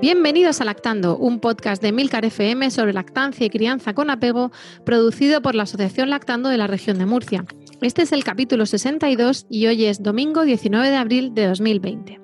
[0.00, 4.52] Bienvenidos a Lactando, un podcast de Milcar FM sobre lactancia y crianza con apego,
[4.84, 7.44] producido por la Asociación Lactando de la región de Murcia.
[7.82, 12.20] Este es el capítulo 62 y hoy es domingo 19 de abril de 2020.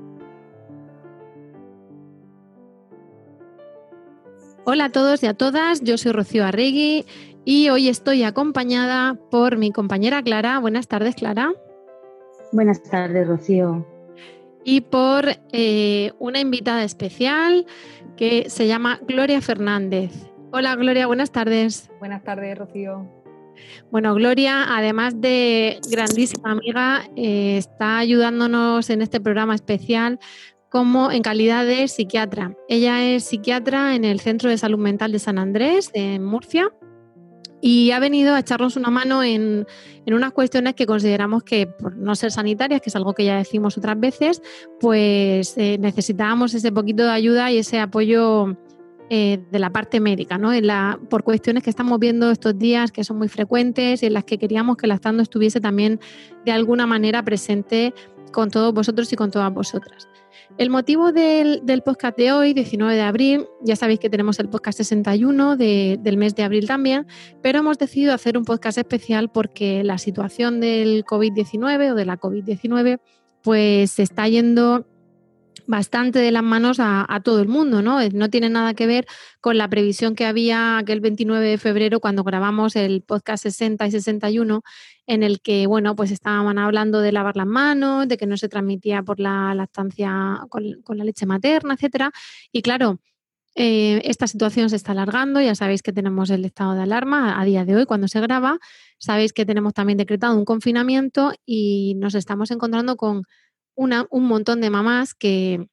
[4.65, 7.07] Hola a todos y a todas, yo soy Rocío Arregui
[7.45, 10.61] y hoy estoy acompañada por mi compañera Clara.
[10.61, 11.53] Buenas tardes, Clara.
[12.53, 13.85] Buenas tardes, Rocío
[14.65, 17.67] y por eh, una invitada especial
[18.17, 20.13] que se llama Gloria Fernández.
[20.53, 21.91] Hola Gloria, buenas tardes.
[21.99, 23.09] Buenas tardes, Rocío.
[23.91, 30.19] Bueno, Gloria, además de grandísima amiga, eh, está ayudándonos en este programa especial
[30.71, 32.57] como en calidad de psiquiatra.
[32.69, 36.73] Ella es psiquiatra en el Centro de Salud Mental de San Andrés, en Murcia,
[37.67, 39.67] y ha venido a echarnos una mano en,
[40.07, 43.79] unas cuestiones que consideramos que, por no ser sanitarias, que es algo que ya decimos
[43.79, 44.43] otras veces,
[44.81, 48.55] pues eh, necesitábamos ese poquito de ayuda y ese apoyo
[49.09, 50.53] eh, de la parte médica, ¿no?
[50.61, 54.25] la, por cuestiones que estamos viendo estos días que son muy frecuentes y en las
[54.25, 56.01] que queríamos que la estando estuviese también
[56.45, 57.95] de alguna manera presente
[58.35, 60.09] con todos vosotros y con todas vosotras.
[60.59, 64.79] El motivo del, podcast de hoy, 19 de abril, ya sabéis que tenemos el podcast
[64.79, 67.07] 61 del mes de abril también,
[67.43, 72.19] pero hemos decidido hacer un podcast especial porque la situación del COVID-19 o de la
[72.19, 73.01] COVID-19
[73.43, 74.85] pues se está yendo
[75.67, 78.01] bastante de las manos a, todo el mundo, ¿no?
[78.11, 79.07] No tiene nada que ver
[79.41, 83.91] con la previsión que había aquel 29 de febrero cuando grabamos el podcast 60 y
[83.93, 84.63] 61,
[85.07, 88.49] en el que, bueno, pues estaban hablando de lavar las manos, de que no se
[88.49, 92.11] transmitía por la lactancia con, la leche materna, etcétera.
[92.53, 93.01] Y claro,
[93.55, 97.45] eh, esta situación se está alargando, ya sabéis que tenemos el estado de alarma a
[97.45, 98.59] día de hoy cuando se graba,
[98.99, 103.25] sabéis que tenemos también decretado un confinamiento y nos estamos encontrando con
[103.77, 105.69] un montón de mamás que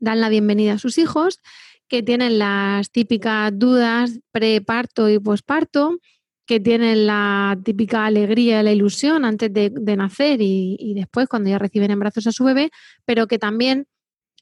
[0.00, 1.40] dan la bienvenida a sus hijos,
[1.88, 5.98] que tienen las típicas dudas preparto y posparto,
[6.48, 11.90] que tienen la típica alegría la ilusión antes de, nacer y, después cuando ya reciben
[11.90, 12.70] en brazos a su bebé,
[13.04, 13.86] pero que también,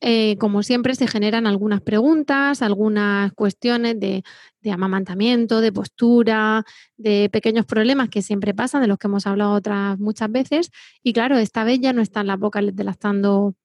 [0.01, 4.23] eh, como siempre, se generan algunas preguntas, algunas cuestiones de,
[4.71, 6.65] amamantamiento, de postura,
[6.97, 10.71] de pequeños problemas que siempre pasan, de los que hemos hablado otras muchas veces.
[11.03, 13.57] Y claro, esta vez ya no están las bocas delastando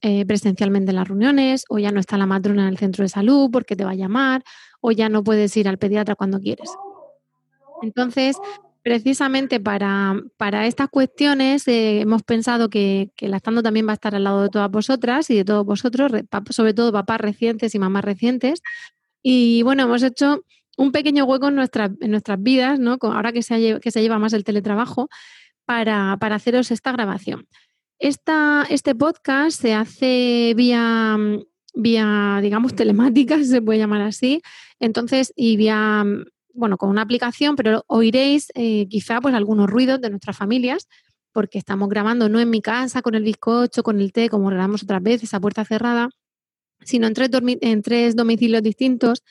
[0.00, 3.10] eh, presencialmente en las reuniones, o ya no está la matrona en el centro de
[3.10, 4.42] salud porque te va a llamar,
[4.80, 6.70] o ya no puedes ir al pediatra cuando quieres.
[7.82, 8.36] Entonces,
[8.82, 10.22] precisamente para,
[10.66, 14.48] estas cuestiones eh, hemos pensado que, que Lactando también va a estar al lado de
[14.48, 16.12] todas vosotras y de todos vosotros,
[16.50, 18.62] sobre todo papás recientes y mamás recientes.
[19.22, 20.44] Y bueno, hemos hecho
[20.76, 22.96] un pequeño hueco en, en nuestras vidas, ¿no?
[23.02, 25.08] ahora que se, que se lleva más el teletrabajo,
[25.70, 27.46] para, haceros esta grabación.
[28.00, 31.16] Esta, este podcast se hace vía,
[31.74, 34.42] vía, digamos, telemática, se puede llamar así,
[34.80, 36.04] entonces, y vía
[36.60, 40.86] bueno, con una aplicación, pero oiréis eh, quizá pues algunos ruidos de nuestras familias,
[41.32, 44.82] porque estamos grabando no en mi casa con el bizcocho, con el té, como grabamos
[44.84, 46.10] otras veces a puerta cerrada,
[46.82, 47.30] sino en tres,
[47.60, 49.24] en tres domicilios distintos,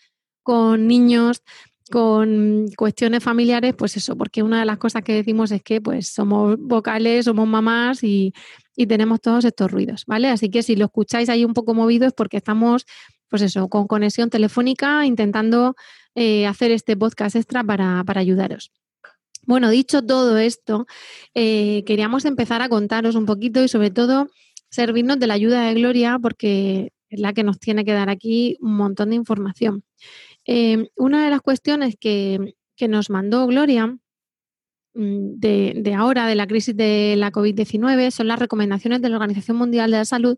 [0.43, 1.43] con niños,
[1.91, 6.07] con cuestiones familiares, pues eso, porque una de las cosas que decimos es que pues
[6.07, 8.33] somos vocales, somos mamás y,
[8.75, 10.29] y tenemos todos estos ruidos, ¿vale?
[10.29, 12.85] Así que si lo escucháis ahí un poco movido es porque estamos,
[13.27, 15.75] pues eso, con conexión telefónica, intentando
[16.21, 18.74] eh, hacer este podcast extra para, ayudaros.
[19.44, 20.86] Bueno, dicho todo esto,
[21.33, 24.27] eh, queríamos empezar a contaros un poquito y sobre todo
[24.69, 28.57] servirnos de la ayuda de Gloria porque es la que nos tiene que dar aquí
[28.60, 29.86] un montón de información.
[30.45, 32.54] Eh, una de las cuestiones que,
[32.89, 38.39] nos mandó Gloria mm, de, de, ahora, de la crisis de la COVID-19, son las
[38.39, 40.38] recomendaciones de la Organización Mundial de la Salud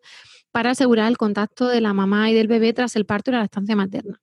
[0.52, 3.40] para asegurar el contacto de la mamá y del bebé tras el parto y la
[3.40, 4.22] lactancia materna.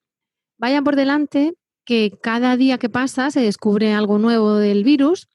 [0.58, 5.28] Vaya por delante que cada día que pasa se descubre algo nuevo del virus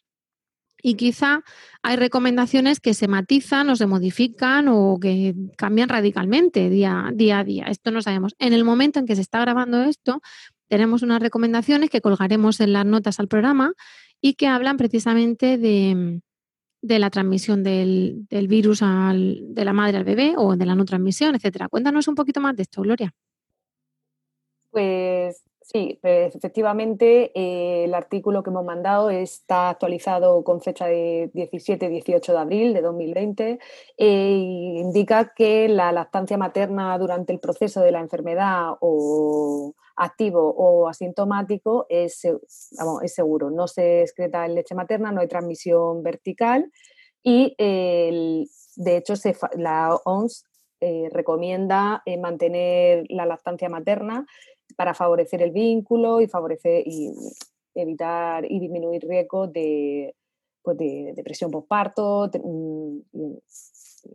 [0.81, 1.43] y quizá
[1.81, 7.65] hay recomendaciones que se matizan o se modifican o que cambian radicalmente día, a día.
[7.67, 8.35] Esto no sabemos.
[8.37, 10.21] En el momento en que se está grabando esto,
[10.67, 13.73] tenemos unas recomendaciones que colgaremos en las notas al programa
[14.19, 16.21] y que hablan precisamente de,
[16.83, 21.33] de la transmisión del, virus de la madre al bebé o de la no transmisión,
[21.33, 21.69] etcétera.
[21.69, 23.13] Cuéntanos un poquito más de esto, Gloria.
[24.73, 31.29] Pues sí, pues efectivamente eh, el artículo que hemos mandado está actualizado con fecha de
[31.31, 33.59] 17-18 de abril de 2020
[33.97, 40.87] e indica que la lactancia materna durante el proceso de la enfermedad o activo o
[40.87, 43.51] asintomático es, es seguro.
[43.51, 46.71] No se excreta en leche materna, no hay transmisión vertical
[47.21, 49.13] y de hecho
[49.55, 50.45] la OMS
[50.85, 54.25] eh, recomienda eh, mantener la lactancia materna
[54.75, 57.11] para favorecer el vínculo y favorecer y
[57.75, 60.15] evitar y disminuir riesgos de,
[60.61, 63.41] pues de depresión postparto mm, y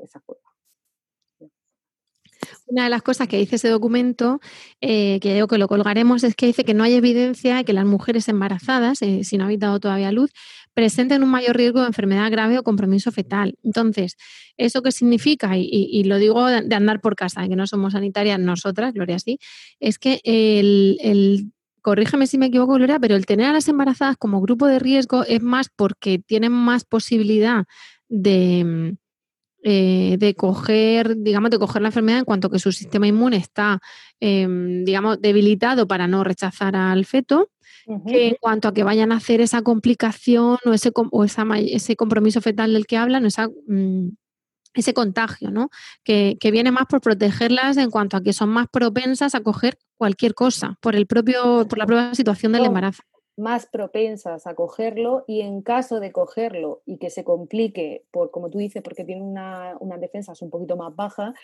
[0.03, 0.45] esas cosas.
[2.67, 4.41] Una de las cosas que dice ese documento,
[4.81, 7.73] eh, que digo que lo colgaremos, es que dice que no hay evidencia de que
[7.73, 10.33] las mujeres embarazadas, eh, si no han dado todavía luz,
[10.79, 13.57] presenten un mayor riesgo de enfermedad grave o compromiso fetal.
[13.65, 14.17] Entonces,
[14.57, 15.57] ¿eso qué significa?
[15.57, 19.41] Y, lo digo de, andar por casa, que no somos sanitarias nosotras, Gloria sí,
[19.81, 21.51] es que el, el
[21.83, 25.25] corrígeme si me equivoco, Gloria, pero el tener a las embarazadas como grupo de riesgo
[25.25, 27.65] es más porque tienen más posibilidad
[28.09, 28.95] de
[29.65, 33.81] eh, de coger, digamos, de coger la enfermedad en cuanto que su sistema inmune está,
[34.21, 37.51] em, digamos, debilitado para no rechazar al feto,
[38.07, 42.41] que en cuanto a que vayan a hacer esa complicación o ese, o ese compromiso
[42.41, 44.11] fetal del que hablan, esa, mm,
[44.75, 45.71] ese contagio, ¿no?
[46.05, 49.79] Que, que, viene más por protegerlas en cuanto a que son más propensas a coger
[49.97, 53.03] cualquier cosa por el propio, por la propia situación del embarazo
[53.39, 58.51] más propensas a cogerlo y en caso de cogerlo y que se complique, por como
[58.51, 61.35] tú dices, porque tiene una, unas defensas un poquito más bajas,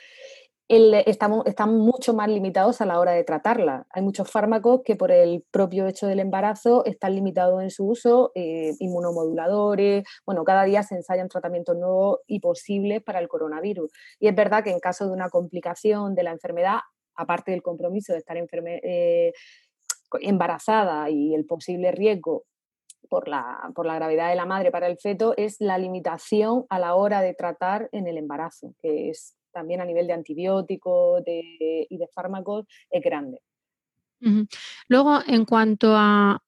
[0.68, 3.86] estamos, están mucho más limitados a la hora de tratarla.
[3.90, 8.32] Hay muchos fármacos que por el propio hecho del embarazo están limitados en su uso,
[8.34, 13.90] eh, inmunomoduladores, bueno, cada día se ensayan tratamientos nuevos y posibles para el coronavirus.
[14.18, 16.78] Y es verdad que en caso de una complicación de la enfermedad,
[17.14, 19.32] aparte del compromiso de estar enferme, eh,
[20.20, 22.44] embarazada y el posible riesgo
[23.08, 26.78] por la, por la gravedad de la madre para el feto es la limitación a
[26.78, 31.96] la hora de tratar en el embarazo, que es también a nivel de antibióticos y
[31.96, 33.40] de fármacos es grande.
[34.88, 36.42] Luego, en cuanto a,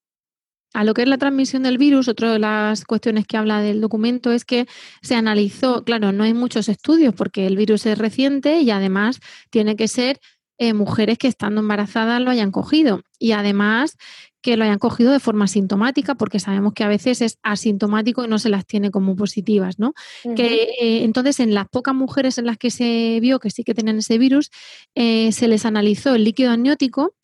[0.75, 3.81] a lo que es la transmisión del virus, otra de las cuestiones que habla del
[3.81, 4.67] documento es que
[5.03, 9.21] se analizó, claro, no hay muchos estudios porque el virus es reciente y además
[9.51, 10.21] tiene que ser
[10.59, 13.99] eh, mujeres que estando embarazadas lo hayan cogido y además
[14.47, 18.29] que lo hayan cogido de forma sintomática, porque sabemos que a veces es asintomático y
[18.29, 19.93] no se las tiene como positivas, ¿no?
[20.37, 23.75] Que eh, entonces en las pocas mujeres en las que se vio que sí que
[23.75, 24.53] tenían ese virus,
[24.95, 27.17] eh, se les analizó el líquido amniótico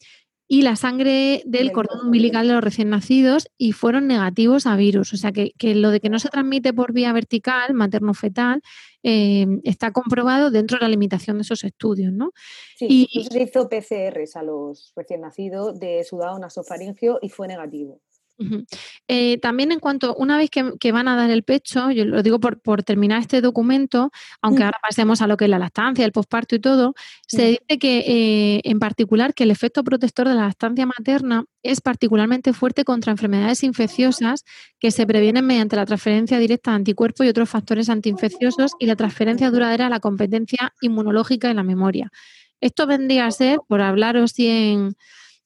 [0.52, 5.14] y la sangre del cordón umbilical de los recién nacidos y fueron negativos a virus.
[5.14, 8.60] O sea que, lo de que no se transmite por vía vertical, materno-fetal,
[9.02, 12.12] eh, está comprobado dentro de la limitación de esos estudios.
[12.12, 12.32] ¿no?
[12.76, 18.02] Sí, y, se hizo PCRs a los recién nacidos de sudado nasofaringio y fue negativo.
[19.08, 22.40] Eh, también en cuanto, una vez que, van a dar el pecho, yo lo digo
[22.40, 24.66] por, terminar este documento, aunque mm.
[24.66, 26.94] ahora pasemos a lo que es la lactancia, el posparto y todo,
[27.26, 31.80] se dice que eh, en particular que el efecto protector de la lactancia materna es
[31.80, 34.44] particularmente fuerte contra enfermedades infecciosas
[34.78, 38.96] que se previenen mediante la transferencia directa de anticuerpos y otros factores antiinfecciosos y la
[38.96, 42.10] transferencia duradera a la competencia inmunológica y la memoria.
[42.60, 44.94] Esto vendría a ser, por hablaros en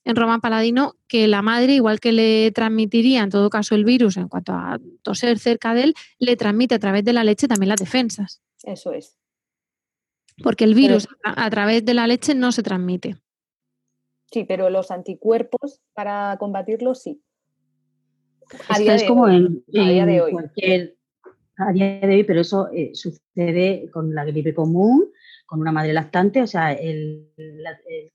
[0.07, 4.17] en Roma Paladino que la madre, igual que le transmitiría en todo caso el virus
[4.17, 7.71] en cuanto a toser cerca de él, le transmite a través de la leche también
[7.71, 8.41] las defensas.
[8.63, 9.19] Eso es.
[10.43, 13.17] Porque el virus a, través de la leche no se transmite.
[14.31, 17.21] Sí, pero los anticuerpos para combatirlo sí.
[18.69, 20.33] A Esto es como en, a día de hoy.
[20.33, 20.97] cualquier
[21.57, 25.11] a día de hoy, pero eso eh, sucede con la gripe común,
[25.47, 27.33] con una madre lactante, o sea, el,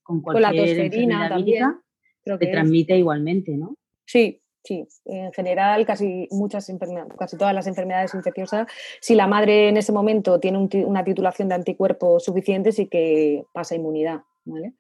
[0.03, 1.79] con cualquier con la también,
[2.23, 3.75] se transmite igualmente, ¿no?
[4.05, 4.87] Sí, sí.
[5.05, 6.71] En general, casi muchas
[7.17, 8.67] casi todas las enfermedades infecciosas,
[8.99, 13.75] si la madre en ese momento tiene una titulación de anticuerpos suficiente, sí que pasa
[13.75, 14.73] inmunidad, ¿vale?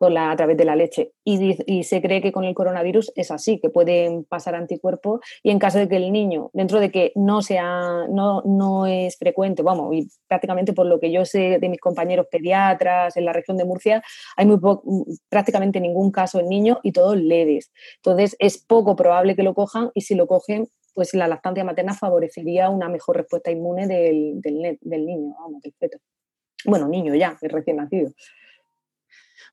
[0.00, 1.12] La, a través de la leche.
[1.24, 5.58] Y, se cree que con el coronavirus es así, que pueden pasar anticuerpos y en
[5.58, 9.94] caso de que el niño, dentro de que no, sea, no, no es frecuente, vamos,
[9.94, 13.64] y prácticamente por lo que yo sé de mis compañeros pediatras en la región de
[13.64, 14.02] Murcia,
[14.36, 14.58] hay muy
[15.28, 17.72] prácticamente ningún caso en niños y todos leves.
[17.96, 21.94] Entonces es poco probable que lo cojan y si lo cogen, pues la lactancia materna
[21.94, 25.98] favorecería una mejor respuesta inmune del, del, del niño, vamos, del feto.
[26.64, 28.10] Bueno, niño ya, recién nacido.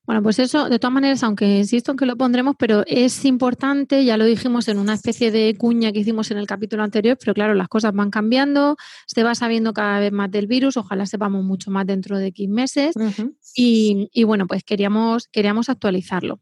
[0.04, 4.04] Bueno, pues eso, de todas maneras, aunque insisto en que lo pondremos, pero es importante,
[4.04, 7.34] ya lo dijimos en una especie de cuña que hicimos en el capítulo anterior, pero
[7.34, 11.44] claro, las cosas van cambiando, se va sabiendo cada vez más del virus, ojalá sepamos
[11.44, 12.94] mucho más dentro de 15 meses
[13.54, 16.40] y, bueno, pues queríamos, queríamos actualizarlo.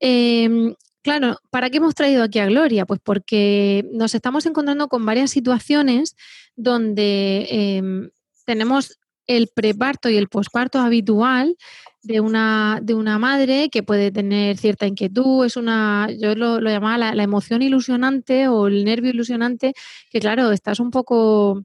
[0.00, 2.84] Em, claro, ¿para qué hemos traído aquí a Gloria?
[2.84, 6.14] Pues porque nos estamos encontrando con varias situaciones
[6.56, 8.10] donde em,
[8.44, 11.56] tenemos el preparto y el posparto habitual
[12.02, 17.14] de una, de una madre que puede tener cierta inquietud, es una, yo lo, llamaba
[17.14, 19.74] la, emoción ilusionante o el nervio ilusionante,
[20.10, 21.64] que claro, estás un poco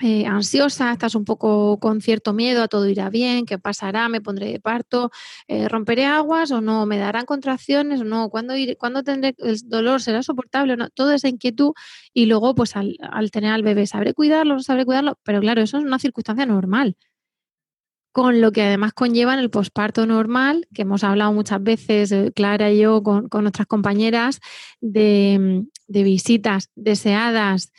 [0.00, 4.20] eh, ansiosa, estás un poco con cierto miedo a todo irá bien, qué pasará, me
[4.20, 5.12] pondré de parto,
[5.46, 9.58] eh, romperé aguas o no, me darán contracciones o no, ¿cuándo, iré, ¿cuándo tendré el
[9.68, 10.02] dolor?
[10.02, 10.90] ¿Será soportable o no?
[10.90, 11.72] Toda esa inquietud
[12.12, 14.54] y luego pues al, al tener al bebé, ¿sabré cuidarlo?
[14.54, 15.18] ¿No sabré cuidarlo?
[15.22, 16.96] Pero claro, eso es una circunstancia normal
[18.12, 22.30] con lo que además conlleva en el posparto normal, que hemos hablado muchas veces, eh,
[22.34, 24.40] Clara y yo, con, nuestras compañeras,
[24.80, 27.72] de, visitas deseadas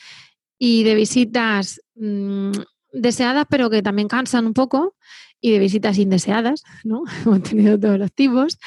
[0.57, 2.51] y de visitas mm,
[2.91, 4.95] deseadas, pero que también cansan un poco,
[5.39, 7.03] y de visitas indeseadas, ¿no?
[7.25, 8.57] hemos tenido todos los tipos.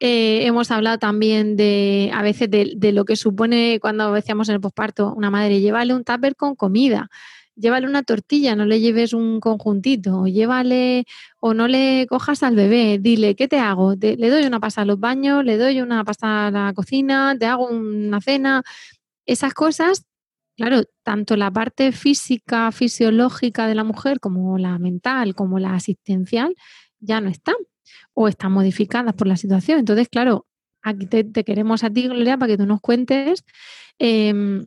[0.00, 4.56] Eh, hemos hablado también de, a veces, de, de, lo que supone cuando decíamos en
[4.56, 7.08] el posparto, una madre, llévale un tupper con comida
[7.54, 11.04] llévale una tortilla, no le lleves un conjuntito, llévale
[11.40, 13.94] o no le cojas al bebé, dile, ¿qué te hago?
[13.94, 17.46] le doy una pasta a los baños, le doy una pasta a la cocina, te
[17.46, 18.62] hago una cena.
[19.26, 20.06] Esas cosas,
[20.56, 26.54] claro, tanto la parte física, fisiológica de la mujer como la mental, como la asistencial,
[27.00, 27.56] ya no están
[28.14, 29.78] o están modificadas por la situación.
[29.78, 30.46] Entonces, claro,
[30.82, 33.44] aquí te, queremos a ti, Gloria, para que tú nos cuentes
[33.98, 34.66] em,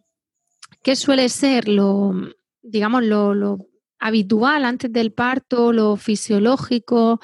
[0.81, 2.13] qué suele ser lo,
[2.65, 3.59] digamos, lo,
[3.99, 7.19] habitual antes del parto, lo fisiológico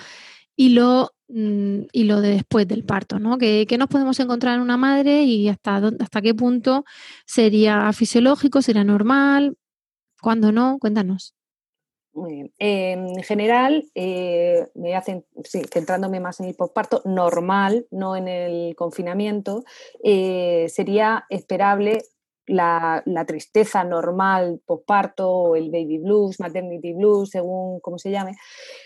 [0.56, 3.38] y lo, mm, y lo de después del parto, ¿no?
[3.38, 6.86] ¿Qué, nos podemos encontrar en una madre y hasta, hasta qué punto
[7.26, 9.58] sería fisiológico, sería normal,
[10.22, 10.78] cuándo no?
[10.80, 11.36] Cuéntanos.
[12.14, 12.54] Muy bien.
[12.60, 18.76] en general, eh, me hacen, sí, centrándome más en el posparto, normal, no en el
[18.76, 19.64] confinamiento,
[20.04, 22.04] eh, sería esperable
[22.52, 28.34] la, tristeza normal posparto, el baby blues, maternity blues, según cómo se llame,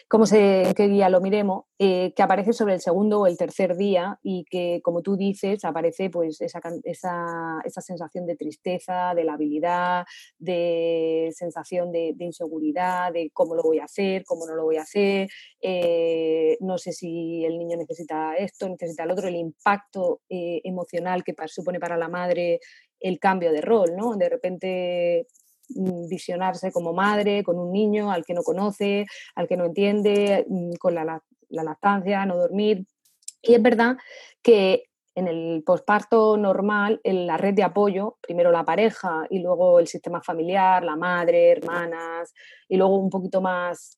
[0.08, 3.76] cómo se, qué guía lo miremos, eh, que aparece sobre el segundo o el tercer
[3.76, 9.34] día y que, como tú dices, aparece pues esa, esa, sensación de tristeza, de la
[9.34, 10.06] habilidad,
[10.38, 14.82] de sensación de, inseguridad, de cómo lo voy a hacer, cómo no lo voy a
[14.82, 15.28] hacer,
[15.62, 21.24] eh, no sé si el niño necesita esto, necesita el otro, el impacto eh, emocional
[21.24, 22.60] que supone para la madre
[23.00, 24.16] el cambio de rol, ¿no?
[24.16, 25.28] De repente
[25.70, 30.46] mm, visionarse como madre con un niño al que no conoce, al que no entiende,
[30.48, 32.86] mm, con la, lactancia, no dormir.
[33.42, 33.98] Y es verdad
[34.42, 34.86] que
[35.16, 39.88] en el posparto normal, en la red de apoyo, primero la pareja y luego el
[39.88, 42.34] sistema familiar, la madre, hermanas,
[42.68, 43.98] y luego un poquito más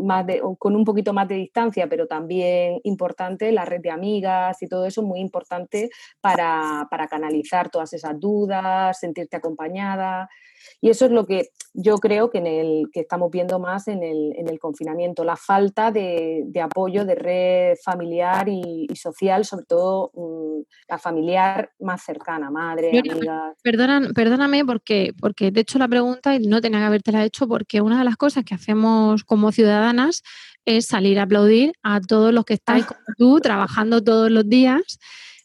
[0.00, 0.24] más
[0.58, 4.86] con un poquito más de distancia, pero también importante, la red de amigas y todo
[4.86, 10.28] eso, muy importante para, para canalizar todas esas dudas, sentirte acompañada.
[10.80, 14.02] Y eso es lo que yo creo que, en el, que estamos viendo más en
[14.02, 19.64] el, en el confinamiento, la falta de, de, apoyo de red familiar y, social, sobre
[19.66, 23.56] todo mm, la familiar más cercana, madre, amigas.
[23.62, 27.80] perdóname porque, porque te he hecho la pregunta y no tenía que habértela hecho porque
[27.80, 30.22] una de las cosas que hacemos como ciudadanas
[30.64, 32.88] es salir a aplaudir a todos los que estáis ah.
[32.88, 35.00] como tú trabajando todos los días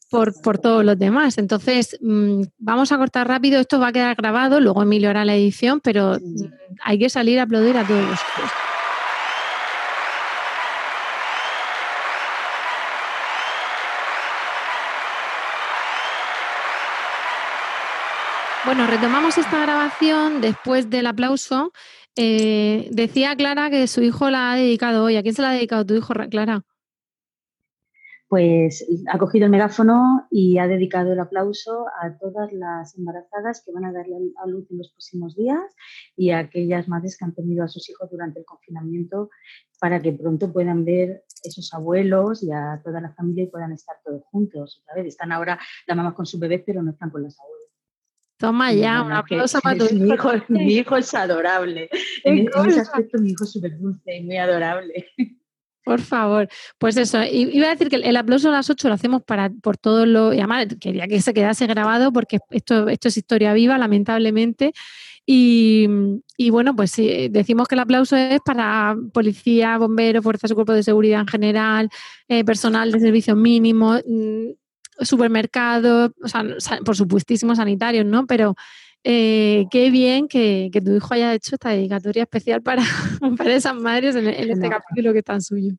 [0.09, 1.39] por, todos los demás.
[1.39, 5.35] Entonces, mm, vamos a cortar rápido, esto va a quedar grabado, luego Emilio hará la
[5.35, 6.19] edición, pero
[6.83, 8.19] hay que salir a aplaudir a todos los
[18.65, 21.73] Bueno, retomamos esta grabación después del aplauso.
[22.15, 25.17] Eh, decía Clara que su hijo la ha dedicado hoy.
[25.17, 26.63] ¿A quién se la ha dedicado tu hijo, Clara?
[28.33, 33.71] pues ha cogido el megáfono y ha dedicado el aplauso a todas las embarazadas que
[33.71, 35.61] van a darle a luz en los próximos días
[36.15, 39.29] y a aquellas madres que han tenido a sus hijos durante el confinamiento
[39.79, 43.97] para que pronto puedan ver esos abuelos y a toda la familia y puedan estar
[44.03, 44.83] todos juntos.
[44.89, 47.62] Otra Están ahora las mamás con sus bebés, pero no están con las abuelas.
[48.43, 49.95] Toma ya, un aplauso para tu hijo.
[49.95, 51.89] Mi hijo, mi hijo es adorable.
[52.25, 55.05] En, en, ese aspecto mi hijo es súper dulce y muy adorable.
[55.85, 59.23] Por favor, pues eso, iba a decir que el aplauso a las 8 lo hacemos
[59.23, 63.15] para por todo lo, y además quería que se quedase grabado porque esto, esto es
[63.15, 64.73] historia viva, lamentablemente.
[65.25, 65.87] Y,
[66.51, 71.21] bueno, pues decimos que el aplauso es para policía, bomberos, fuerzas y cuerpos de seguridad
[71.21, 71.89] en general,
[72.27, 74.03] eh, personal de servicios mínimos,
[74.99, 76.43] supermercados, o sea,
[76.85, 78.25] por supuestísimo sanitarios, ¿no?
[78.25, 78.55] Pero
[79.03, 82.83] eh, qué bien que, tu hijo haya hecho esta dedicatoria especial para,
[83.37, 85.73] para esas madres en, este capítulo que es tan suyo.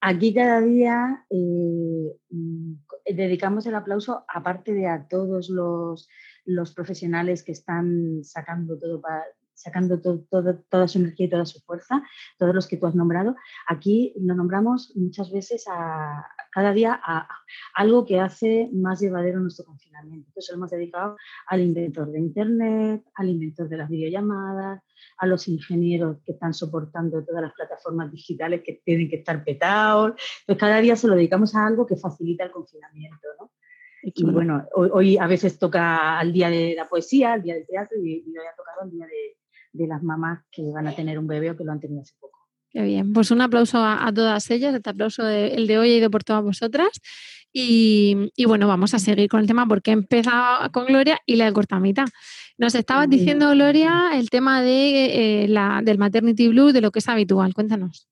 [0.00, 2.74] Aquí cada día eh, mm,
[3.14, 6.08] dedicamos el aplauso, aparte de a todos los,
[6.44, 9.24] los profesionales que están sacando todo para,
[9.64, 12.02] sacando toda su energía y toda su fuerza,
[12.38, 13.34] todos los que tú has nombrado.
[13.66, 17.26] Aquí lo nombramos muchas veces a, cada día a,
[17.74, 20.28] algo que hace más llevadero nuestro confinamiento.
[20.28, 21.16] Entonces lo hemos dedicado
[21.46, 24.82] al inventor de Internet, al inventor de las videollamadas,
[25.16, 30.12] a los ingenieros que están soportando todas las plataformas digitales que tienen que estar petados.
[30.40, 33.28] Entonces cada día se lo dedicamos a algo que facilita el confinamiento.
[33.40, 33.50] ¿no?
[34.02, 37.96] Y bueno, hoy, a veces toca al día de la poesía, al día del teatro
[37.98, 39.38] y, y hoy ha tocado el día de,
[39.74, 42.14] de las mamás que van a tener un bebé o que lo han tenido hace
[42.18, 42.38] poco.
[42.70, 46.10] Qué bien, pues un aplauso a, todas ellas, este aplauso el de hoy ha ido
[46.10, 46.88] por todas vosotras.
[47.56, 51.46] Y, bueno, vamos a seguir con el tema porque he empezado con Gloria y la
[51.46, 52.06] he cortado a mitad.
[52.58, 56.98] Nos estabas diciendo, Gloria, el tema de, eh, la, del maternity blue, de lo que
[56.98, 57.54] es habitual.
[57.54, 58.08] Cuéntanos.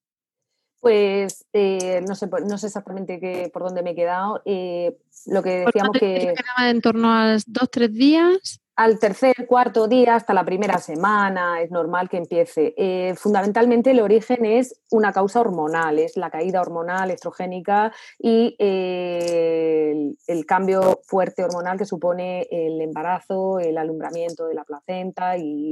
[0.79, 4.43] Pues eh, no, sé, no sé exactamente qué, por dónde me he quedado.
[4.45, 6.35] Eh, lo que decíamos que...
[6.61, 11.71] En torno a dos, tres días al tercer, cuarto día, hasta la primera semana, es
[11.71, 12.75] normal que empiece.
[12.77, 20.15] Eh, fundamentalmente el origen es una causa hormonal, es la caída hormonal estrogénica y eh,
[20.27, 25.71] el, cambio fuerte hormonal que supone el embarazo, el alumbramiento de la placenta y,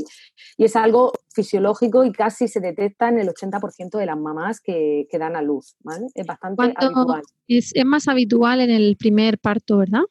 [0.59, 5.37] es algo fisiológico y casi se detecta en el 80% de las mamás que, dan
[5.37, 5.77] a luz.
[6.15, 7.23] Es bastante habitual.
[7.47, 10.03] es más habitual en el primer parto, ¿verdad?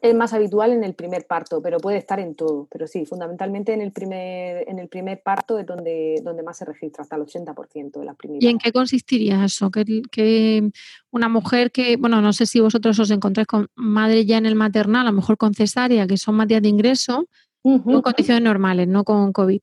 [0.00, 2.68] Es más habitual en el primer parto, pero puede estar en todo.
[2.70, 6.64] Pero sí, fundamentalmente en el primer, en el primer parto es donde, donde más se
[6.64, 8.44] registra, hasta el 80% de las primeras.
[8.44, 9.70] ¿Y en qué consistiría eso?
[9.70, 10.70] Que,
[11.10, 14.54] una mujer que, bueno, no sé si vosotros os encontráis con madre ya en el
[14.54, 17.26] maternal, a lo mejor con cesárea, que son más días de ingreso,
[17.64, 19.60] en condiciones normales, no con COVID.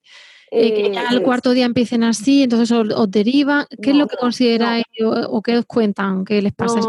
[0.56, 3.66] Eh, que ya al cuarto día empiecen así, entonces os, deriva.
[3.82, 6.26] ¿Qué es lo que consideráis o, qué os cuentan?
[6.26, 6.80] ¿Qué les pasa?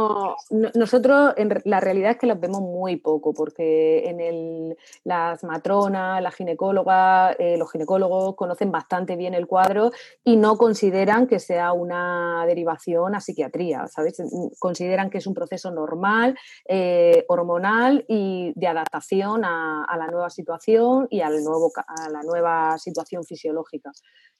[0.74, 6.22] nosotros, en, la realidad es que los vemos muy poco, porque en el, las matronas,
[6.22, 11.72] la ginecóloga, eh, los ginecólogos conocen bastante bien el cuadro y no consideran que sea
[11.72, 14.22] una derivación a psiquiatría, ¿sabes?
[14.58, 21.06] Consideran que es un proceso normal, eh, hormonal y de adaptación a, la nueva situación
[21.08, 23.90] y al nuevo, a la nueva situación fisiológica lógica.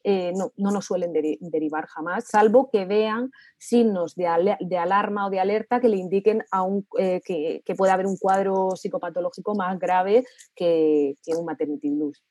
[0.07, 5.41] Eh, no, no, nos suelen derivar jamás, salvo que vean signos de, alarma o de
[5.41, 10.27] alerta que le indiquen a un, eh, que, puede haber un cuadro psicopatológico más grave
[10.55, 12.23] que, un maternity blues.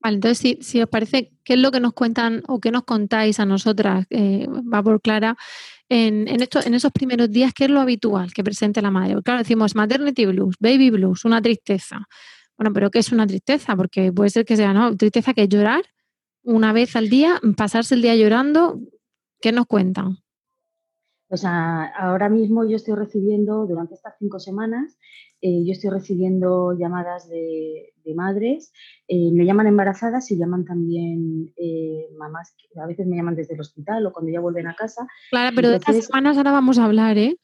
[0.00, 3.38] Vale, entonces, si, os parece, ¿qué es lo que nos cuentan o qué nos contáis
[3.38, 5.36] a nosotras, eh, va por Clara,
[5.88, 9.22] en, en, en esos primeros días, qué es lo habitual que presente la madre?
[9.22, 12.08] claro, decimos maternity blues, baby blues, una tristeza.
[12.58, 13.76] Bueno, pero ¿qué es una tristeza?
[13.76, 14.96] Porque puede ser que sea, ¿no?
[14.96, 15.84] Tristeza que es llorar,
[16.46, 18.80] una vez al día, pasarse el día llorando,
[19.40, 20.18] ¿qué nos cuentan?
[21.28, 24.96] Pues ahora mismo yo estoy recibiendo, durante estas cinco semanas,
[25.40, 28.72] eh, yo estoy recibiendo llamadas de, madres,
[29.08, 33.54] eh, me llaman embarazadas y llaman también eh, mamás, que a veces me llaman desde
[33.54, 35.08] el hospital o cuando ya vuelven a casa.
[35.30, 37.36] Claro, pero de estas semanas ahora vamos a hablar, ¿eh?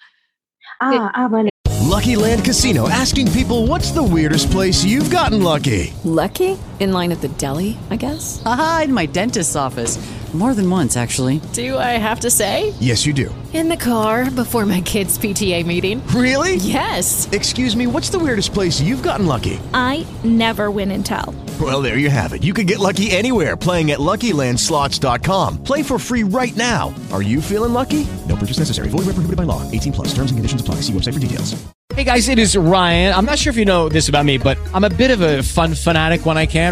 [0.78, 1.50] Ah, ah, vale.
[1.90, 5.92] Lucky Land Casino, asking people what's the weirdest place you've gotten lucky.
[6.04, 6.56] Lucky?
[6.82, 8.42] In line at the deli, I guess?
[8.44, 10.00] Aha, in my dentist's office.
[10.34, 11.40] More than once, actually.
[11.52, 12.74] Do I have to say?
[12.80, 13.32] Yes, you do.
[13.52, 16.04] In the car before my kids' PTA meeting.
[16.08, 16.56] Really?
[16.56, 17.30] Yes.
[17.30, 19.60] Excuse me, what's the weirdest place you've gotten lucky?
[19.72, 21.36] I never win and tell.
[21.60, 22.42] Well, there you have it.
[22.42, 25.62] You can get lucky anywhere playing at LuckyLandSlots.com.
[25.62, 26.92] Play for free right now.
[27.12, 28.08] Are you feeling lucky?
[28.26, 28.88] No purchase necessary.
[28.88, 29.62] Void where prohibited by law.
[29.70, 30.08] 18 plus.
[30.08, 30.76] Terms and conditions apply.
[30.76, 31.62] See website for details.
[31.94, 33.12] Hey guys, it is Ryan.
[33.12, 35.42] I'm not sure if you know this about me, but I'm a bit of a
[35.42, 36.71] fun fanatic when I can.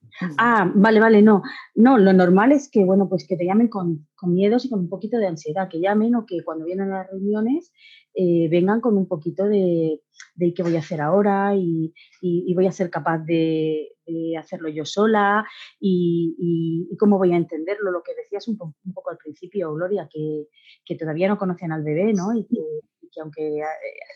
[0.37, 1.41] Ah, vale, vale, no.
[1.75, 4.79] No, lo normal es que, bueno, pues que te llamen con, con miedos y con
[4.81, 7.71] un poquito de ansiedad, que llamen o que cuando vienen a las reuniones
[8.13, 10.01] eh, vengan con un poquito de,
[10.35, 14.37] de qué voy a hacer ahora y, y- y voy a ser capaz de, de
[14.37, 15.45] hacerlo yo sola
[15.79, 19.17] y, y- y cómo voy a entenderlo, lo que decías un, po- un poco al
[19.17, 20.47] principio, Gloria, que,
[20.85, 22.33] que todavía no conocen al bebé, ¿no?
[22.35, 23.63] Y que, y que aunque eh,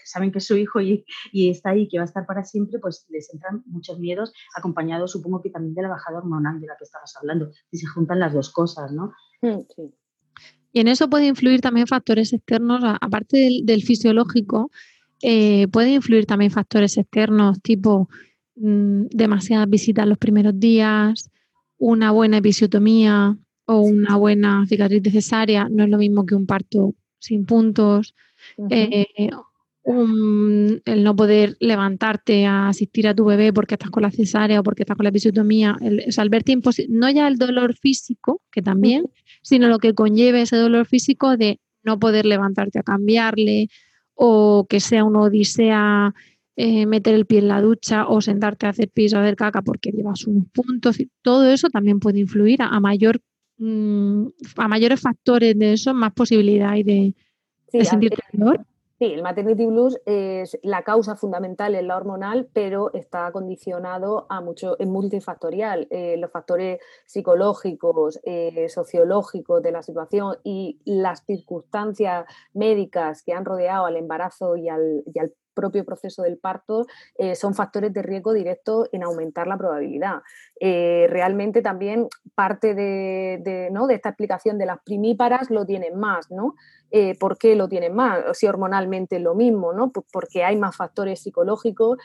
[0.03, 2.79] saben que es su hijo y, y está ahí, que va a estar para siempre,
[2.79, 6.75] pues les entran muchos miedos, acompañados supongo que también de la bajada hormonal de la
[6.77, 9.13] que estabas hablando, y se juntan las dos cosas, ¿no?
[9.41, 9.93] Mm, sí.
[10.71, 14.71] Y en eso puede influir también factores externos, aparte del, del fisiológico,
[15.21, 18.09] eh, pueden influir también factores externos tipo
[18.55, 21.31] mm, demasiadas visitas los primeros días,
[21.77, 26.45] una buena episiotomía o una buena cicatriz de cesárea, no es lo mismo que un
[26.45, 28.13] parto sin puntos,
[28.69, 29.29] Eh,
[29.83, 34.59] un- el no poder levantarte a asistir a tu bebé porque estás con la cesárea
[34.61, 37.37] o porque estás con la episiotomía, el, o sea, el verte imposi- no ya el
[37.37, 39.05] dolor físico, que también,
[39.43, 43.67] sino lo que conlleve ese dolor físico de no poder levantarte a cambiarle
[44.15, 46.13] o que sea una odisea
[46.55, 49.61] eh, meter el pie en la ducha o sentarte a hacer pis o hacer caca
[49.61, 50.99] porque llevas unos puntos.
[50.99, 53.19] y Todo eso también puede influir a, a mayor
[53.57, 54.25] mm,
[54.57, 57.13] a mayores factores de eso, más posibilidad hay de,
[57.79, 58.65] Sí, sentirte peor.
[58.97, 64.39] Sí, el maternity blues es la causa fundamental en la hormonal, pero está condicionado a
[64.39, 65.87] mucho, es multifactorial.
[65.89, 73.43] Eh, los factores psicológicos, eh, sociológicos de la situación y las circunstancias médicas que han
[73.43, 76.85] rodeado al embarazo y al, y al propio proceso del parto
[77.17, 80.21] eh, son factores de riesgo directo en aumentar la probabilidad.
[80.59, 83.87] Eh, realmente también parte de, ¿no?
[83.87, 86.55] de esta explicación de las primíparas lo tienen más, ¿no?
[86.91, 88.37] Eh, ¿Por qué lo tienen más?
[88.37, 89.91] Si hormonalmente es lo mismo, ¿no?
[89.91, 91.97] Pues porque hay más factores psicológicos.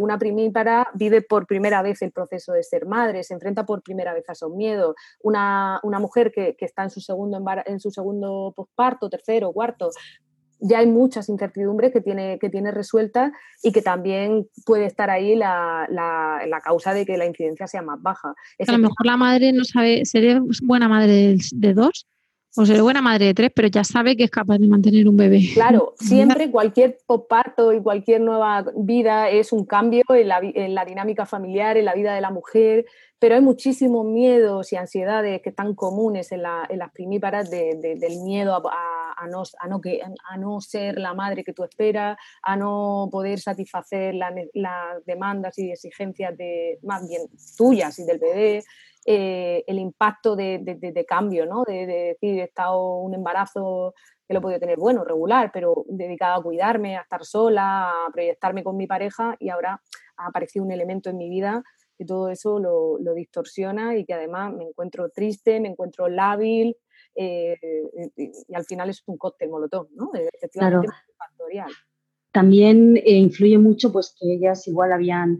[0.00, 4.14] Una primípara vive por primera vez el proceso de ser madre, se enfrenta por primera
[4.14, 4.94] vez a esos miedos.
[5.22, 9.90] Una, una mujer que, que, está en su segundo, en su segundo posparto, tercero, cuarto,
[10.60, 15.34] ya hay muchas incertidumbres que tiene, que tiene resueltas y que también puede estar ahí
[15.36, 18.34] la, la, la causa de que la incidencia sea más baja.
[18.66, 22.06] A lo mejor la madre no sabe, seré buena madre de dos
[22.56, 25.16] o seré buena madre de tres, pero ya sabe que es capaz de mantener un
[25.16, 25.40] bebé.
[25.54, 30.84] Claro, siempre cualquier posparto y cualquier nueva vida es un cambio en la, en la,
[30.84, 32.86] dinámica familiar, en la vida de la mujer,
[33.20, 37.76] pero hay muchísimos miedos y ansiedades que están comunes en, la, en las primíparas de,
[37.76, 41.44] de, del miedo a, a, a, no, a, no que, a no ser la madre
[41.44, 47.22] que tú esperas, a no poder satisfacer las la demandas y exigencias de, más bien
[47.56, 48.64] tuyas y del bebé.
[49.06, 51.64] Eh, el impacto de, de, de cambio, ¿no?
[51.66, 53.94] De, decir, he estado un embarazo
[54.28, 58.10] que lo he podido tener bueno, regular, pero dedicado a cuidarme, a estar sola, a
[58.12, 59.80] proyectarme con mi pareja y ahora
[60.18, 61.62] ha aparecido un elemento en mi vida
[61.96, 66.76] que todo eso lo, lo distorsiona y que además me encuentro triste, me encuentro lábil
[67.14, 67.56] eh,
[68.16, 70.10] y, y, al final es un cóctel molotov, ¿no?
[70.14, 71.02] Efectivamente claro.
[71.18, 71.70] factorial.
[72.32, 75.38] También eh, influye mucho pues que ellas igual habían,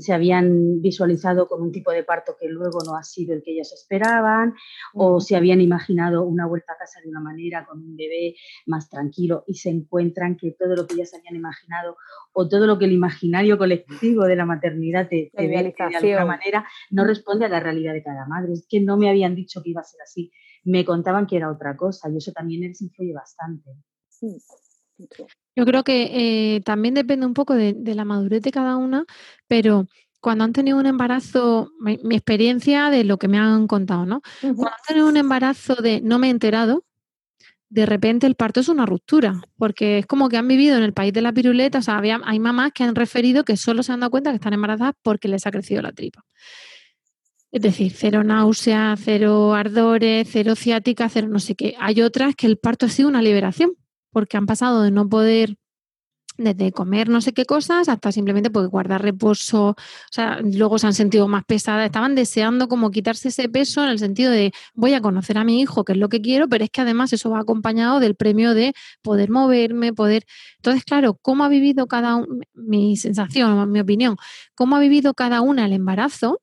[0.00, 3.52] se habían visualizado con un tipo de parto que luego no ha sido el que
[3.52, 4.54] ellas esperaban,
[4.92, 8.34] o se habían imaginado una vuelta a casa de una manera con un bebé
[8.66, 11.96] más tranquilo y se encuentran que todo lo que ellas habían imaginado
[12.32, 16.24] o todo lo que el imaginario colectivo de la maternidad te, te ve de alguna
[16.26, 18.52] manera no responde a la realidad de cada madre.
[18.52, 20.30] Es que no me habían dicho que iba a ser así,
[20.64, 23.70] me contaban que era otra cosa y eso también les influye bastante.
[24.08, 24.38] Sí.
[25.56, 29.04] Yo creo que eh, también depende un poco de, de, la madurez de cada una,
[29.46, 29.88] pero
[30.20, 34.22] cuando han tenido un embarazo, mi, mi experiencia de lo que me han contado, ¿no?
[34.42, 34.56] Uh -huh.
[34.56, 36.84] Cuando han tenido un embarazo de no me he enterado,
[37.70, 40.94] de repente el parto es una ruptura, porque es como que han vivido en el
[40.94, 43.92] país de la piruleta, o sea, había, hay mamás que han referido que solo se
[43.92, 46.24] han dado cuenta que están embarazadas porque les ha crecido la tripa.
[47.50, 51.74] Es decir, cero náusea, cero ardores, cero ciática, cero no sé qué.
[51.78, 53.72] Hay otras que el parto ha sido una liberación,
[54.18, 55.56] porque han pasado de no poder
[56.38, 59.76] desde comer no sé qué cosas hasta simplemente pues guardar reposo, o
[60.10, 64.00] sea, luego se han sentido más pesadas, estaban deseando como quitarse ese peso en el
[64.00, 66.70] sentido de voy a conocer a mi hijo, que es lo que quiero, pero es
[66.70, 70.24] que además eso va acompañado del premio de poder moverme, poder...
[70.56, 74.16] Entonces, claro, ¿cómo ha vivido cada uno, mi sensación, mi opinión,
[74.56, 76.40] cómo ha vivido cada una el embarazo?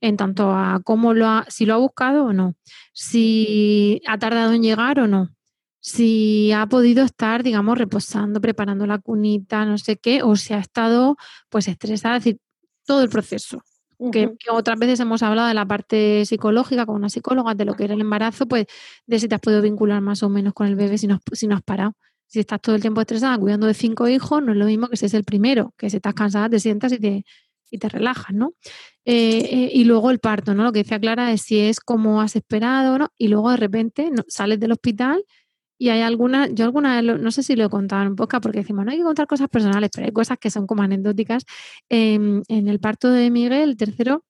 [0.00, 2.54] en tanto a cómo lo ha, si lo ha buscado o no,
[2.92, 5.35] si ha tardado en llegar o no,
[5.86, 10.58] si ha podido estar, digamos, reposando, preparando la cunita, no sé qué, o si ha
[10.58, 11.16] estado
[11.48, 12.40] pues estresada, es decir,
[12.84, 13.62] todo el proceso.
[14.10, 17.84] que, otras veces hemos hablado de la parte psicológica con una psicóloga de lo que
[17.84, 18.66] era el embarazo, pues
[19.06, 21.46] de si te has podido vincular más o menos con el bebé si no, si
[21.46, 21.92] no has parado.
[22.26, 24.96] Si estás todo el tiempo estresada cuidando de cinco hijos, no es lo mismo que
[24.96, 27.24] si es el primero, que si estás cansada te sientas y te,
[27.70, 28.54] y te relajas, ¿no?
[29.04, 30.64] Eh, eh, y luego el parto, ¿no?
[30.64, 33.12] Lo que decía Clara es si es como has esperado, ¿no?
[33.16, 35.24] Y luego de repente sales del hospital
[35.78, 38.60] y hay algunas, yo alguna vez, no sé si lo he contado en podcast porque
[38.60, 41.44] decimos, no hay que contar cosas personales, pero hay cosas que son como anecdóticas.
[41.88, 44.24] Em, en el parto de Miguel, el tercero,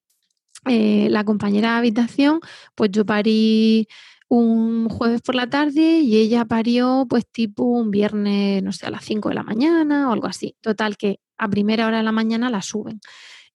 [0.67, 2.41] eh, la compañera de habitación,
[2.75, 3.89] pues yo parí
[4.29, 8.91] un jueves por la tarde y ella parió pues tipo un viernes, no sé, a
[8.91, 10.57] las 5 de la mañana o algo así.
[10.61, 13.01] Total, que a primera hora de la mañana la suben.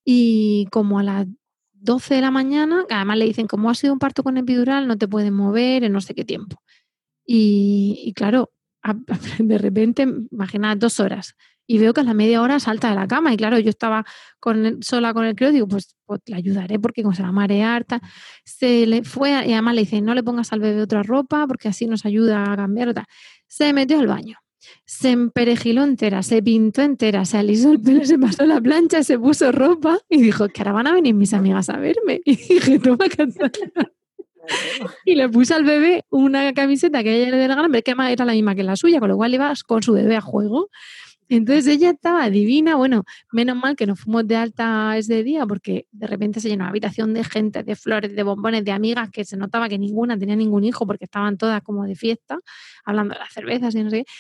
[0.06, 1.28] Y como a las
[1.74, 4.98] 12 de la mañana, además le dicen, como ha sido un parto con epidural, no
[4.98, 6.58] te puedes mover en no sé qué tiempo.
[7.34, 8.52] Y, claro,
[9.40, 11.36] de repente, imagina dos horas.
[11.66, 13.34] Y veo que a la media hora salta de la cama.
[13.34, 14.06] Y claro, yo estaba
[14.82, 17.86] sola con el creo, digo, pues, pues, ayudaré porque como se va a marear.
[18.44, 21.70] Se le fue, y además le dice, no le pongas al bebé otra ropa porque
[21.70, 22.94] así nos ayuda a cambiar.
[23.48, 24.38] Se metió al baño
[24.86, 29.18] se emperejiló entera, se pintó entera, se alisó el pelo, se pasó la plancha, se
[29.18, 32.22] puso ropa y dijo que ahora van a venir mis amigas a verme.
[32.26, 33.06] Y dije, toma
[35.06, 38.26] Y le puse al bebé una camiseta que ella le la gana, pero que era
[38.26, 40.70] la misma que la suya, con lo cual iba con su bebé a juego.
[41.32, 45.88] Entonces ella estaba divina, bueno, menos mal que nos fuimos de alta ese día porque
[45.90, 49.24] de repente se llenó la habitación de gente, de flores, de bombones, de amigas que
[49.24, 52.38] se notaba que ninguna tenía ningún hijo porque estaban todas como de fiesta,
[52.84, 54.12] hablando de las cervezas y no sé qué.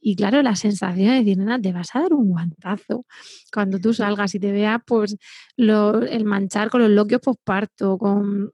[0.00, 3.04] Y, claro, la sensación de decir, nena, te vas a dar un guantazo
[3.52, 5.16] cuando tú salgas y te veas pues
[5.56, 8.52] el manchar con los loquios posparto, con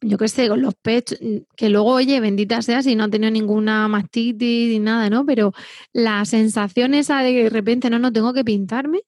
[0.00, 3.10] yo qué sé, con los pechos, mm, que luego, oye, bendita sea si no ha
[3.10, 5.26] tenido ninguna mastitis ni nada, ¿no?
[5.26, 5.52] Pero
[5.92, 9.02] la sensación esa de que de repente, no, no, tengo que pintarme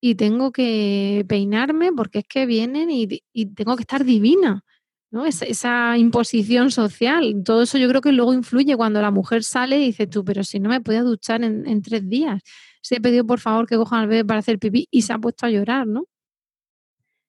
[0.00, 3.06] y tengo que peinarme porque es que vienen y,
[3.54, 4.64] tengo que estar divina,
[5.10, 5.26] ¿no?
[5.26, 9.86] esa imposición social, todo eso yo creo que luego influye cuando la mujer sale y
[9.86, 12.42] dice tú, pero si no me podía duchar en, en tres días,
[12.82, 15.18] se he pedido por favor que cojan al bebé para hacer pipí y se ha
[15.18, 16.06] puesto a llorar, ¿no?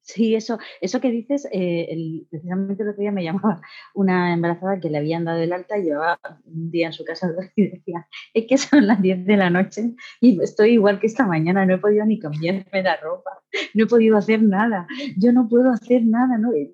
[0.07, 3.61] Sí, eso, eso que dices, eh, precisamente el otro día me llamaba
[3.93, 7.29] una embarazada que le habían dado el alta y llevaba un día en su casa
[7.57, 11.27] y decía, es que son las 10 de la noche y estoy igual que esta
[11.27, 13.31] mañana, no he podido ni cambiarme la ropa,
[13.73, 16.53] no he podido hacer nada, yo no puedo hacer nada, ¿no?
[16.53, 16.71] Eh,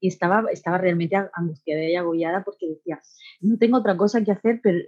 [0.00, 3.00] y estaba, estaba realmente angustiada y agobiada porque decía,
[3.40, 4.78] no tengo otra cosa que hacer pero,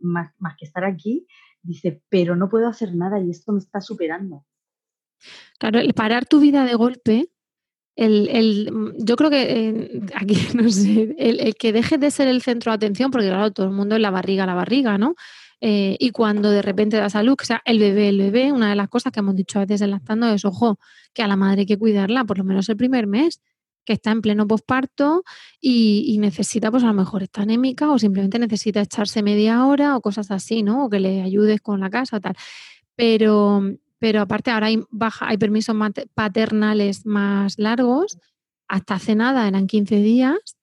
[0.00, 1.26] más, más que estar aquí,
[1.62, 4.44] dice, pero no puedo hacer nada y esto me está superando.
[5.58, 7.28] Claro, el parar tu vida de golpe,
[7.96, 12.42] el, mm, yo creo que eh, aquí, no sé, el, que deje de ser el
[12.42, 15.14] centro de atención, porque claro, todo el mundo es la barriga, la barriga, ¿no?
[15.60, 18.76] Eh, y cuando de repente da salud, que sea el bebé, el bebé, una de
[18.76, 20.78] las cosas que hemos dicho a veces en lactando es, ojo,
[21.14, 23.40] que a la madre hay que cuidarla por lo menos el primer mes,
[23.84, 25.22] que está en pleno posparto
[25.60, 29.96] y, y, necesita, pues a lo mejor está anémica o simplemente necesita echarse media hora
[29.96, 30.86] o cosas así, ¿no?
[30.86, 32.34] O que le ayudes con la casa o tal.
[32.96, 33.62] Pero,
[34.02, 35.76] pero aparte ahora hay, baja, hay permisos
[36.12, 38.18] paternales más largos,
[38.66, 40.56] hasta hace nada eran 15 días.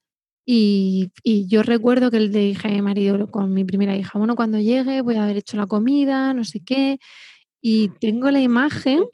[0.46, 1.10] Y,
[1.48, 5.02] yo recuerdo que le dije a mi marido con mi primera hija, bueno, cuando llegue
[5.04, 7.00] voy a haber hecho la comida, no sé qué.
[7.62, 9.06] Y tengo la imagen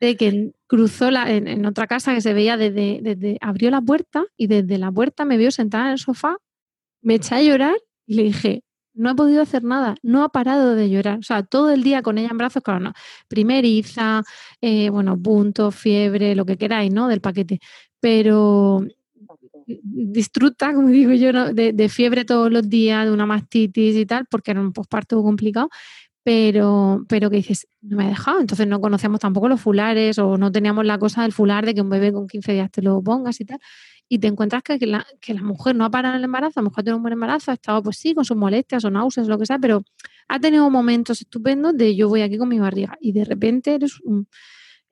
[0.00, 4.24] de que cruzó la, en, otra casa que se veía desde, desde, abrió la puerta
[4.36, 6.36] y desde la puerta me vio sentada en el sofá,
[7.00, 10.74] me eché a llorar y le dije, no ha podido hacer nada, no ha parado
[10.74, 11.18] de llorar.
[11.18, 12.92] O sea, todo el día con ella en brazos, claro, no.
[13.28, 14.22] Primeriza,
[14.60, 17.08] eh, bueno, punto, fiebre, lo que queráis, ¿no?
[17.08, 17.60] Del paquete.
[18.00, 18.84] Pero
[19.66, 24.50] disfruta, como digo yo, de, fiebre todos los días, de una mastitis y tal, porque
[24.50, 25.68] era un posparto complicado,
[26.22, 30.36] pero, pero que dices, no me ha dejado, entonces no conocíamos tampoco los fulares o
[30.38, 33.02] no teníamos la cosa del fular de que un bebé con 15 días te lo
[33.02, 33.60] pongas y tal
[34.12, 35.06] y te encuentras que, la,
[35.40, 37.54] mujer no ha parado en el embarazo, a lo mejor tiene un buen embarazo, ha
[37.54, 39.84] estado pues sí, con sus molestias o náuseas, lo que sea, pero
[40.26, 44.00] ha tenido momentos estupendos de yo voy aquí con mi barriga y de repente eres
[44.00, 44.26] un,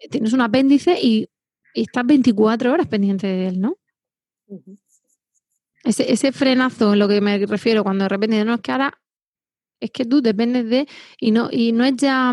[0.08, 1.28] tienes un apéndice y,
[1.74, 3.76] estás 24 horas pendiente de él, ¿no?
[5.84, 8.98] ese, ese frenazo, lo que me refiero, cuando de repente no es que ahora
[9.80, 12.32] es que tú dependes de, y no, y no es ya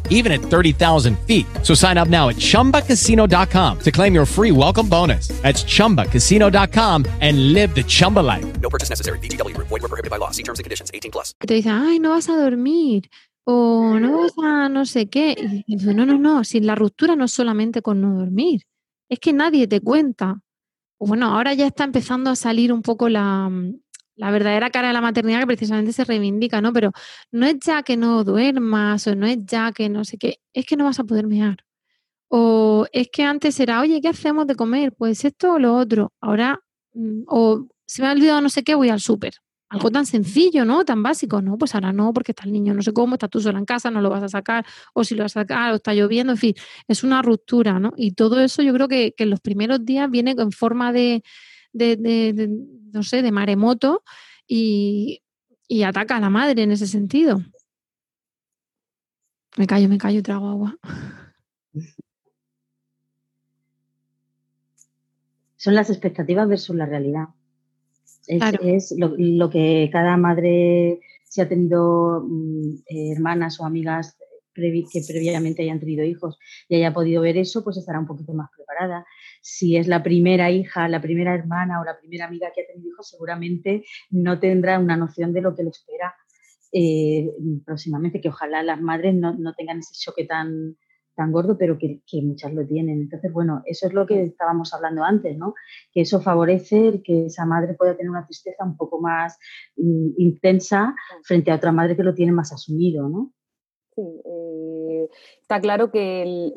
[0.11, 1.47] even at 30,000 feet.
[1.63, 5.29] So sign up now at chumbacasino.com to claim your free welcome bonus.
[5.41, 8.45] That's chumbacasino.com and live the Chumba life.
[8.61, 9.17] No purchase necessary.
[9.19, 10.29] DTW, void, were prohibited by law.
[10.29, 11.33] See terms and conditions 18 plus.
[11.39, 13.09] Te dicen, ay, no vas a dormir.
[13.43, 15.35] o no vas a no sé qué.
[15.67, 18.63] Y dice, no, no, no, si la ruptura no es solamente con no dormir,
[19.09, 20.41] es que nadie te cuenta.
[20.99, 23.49] Bueno, ahora ya está empezando a salir un poco la,
[24.21, 26.71] la verdadera cara de la maternidad que precisamente se reivindica, ¿no?
[26.71, 26.91] Pero
[27.31, 30.67] no es ya que no duermas o no es ya que no sé qué, es
[30.67, 31.57] que no vas a poder mear.
[32.29, 34.93] O es que antes era, oye, ¿qué hacemos de comer?
[34.95, 36.13] Pues esto o lo otro.
[36.21, 36.59] Ahora,
[36.93, 39.33] mm, o se me ha olvidado no sé qué, voy al súper.
[39.69, 40.85] Algo tan sencillo, ¿no?
[40.85, 41.57] Tan básico, ¿no?
[41.57, 43.89] Pues ahora no, porque está el niño no sé cómo, está tú sola en casa,
[43.89, 46.37] no lo vas a sacar, o si lo vas a sacar, o está lloviendo, en
[46.37, 46.53] fin,
[46.87, 47.91] es una ruptura, ¿no?
[47.97, 51.23] Y todo eso yo creo que, en los primeros días viene en forma de,
[51.73, 52.49] de,
[52.93, 54.03] no sé, de maremoto
[54.47, 55.21] y,
[55.67, 57.41] y ataca a la madre en ese sentido.
[59.57, 60.77] Me callo, me callo, trago agua.
[65.57, 67.27] Son las expectativas versus la realidad.
[68.27, 74.17] Es, lo, que cada madre, si ha tenido mm, hermanas o amigas
[74.53, 78.49] que previamente hayan tenido hijos y haya podido ver eso, pues estará un poquito más
[78.55, 79.05] preparada.
[79.41, 82.89] Si es la primera hija, la primera hermana o la primera amiga que ha tenido
[82.89, 86.15] hijos, seguramente no tendrá una noción de lo que le espera
[86.71, 87.29] eh,
[87.65, 90.77] próximamente, que ojalá las madres no, no tengan ese choque tan,
[91.15, 93.01] tan gordo, pero que, muchas lo tienen.
[93.01, 95.53] Entonces, bueno, eso es lo que estábamos hablando antes, ¿no?
[95.91, 99.37] Que eso favorece que esa madre pueda tener una tristeza un poco más
[99.75, 103.33] mm, intensa frente a otra madre que lo tiene más asumido, ¿no?
[103.93, 105.09] Sí, eh,
[105.41, 106.53] está claro que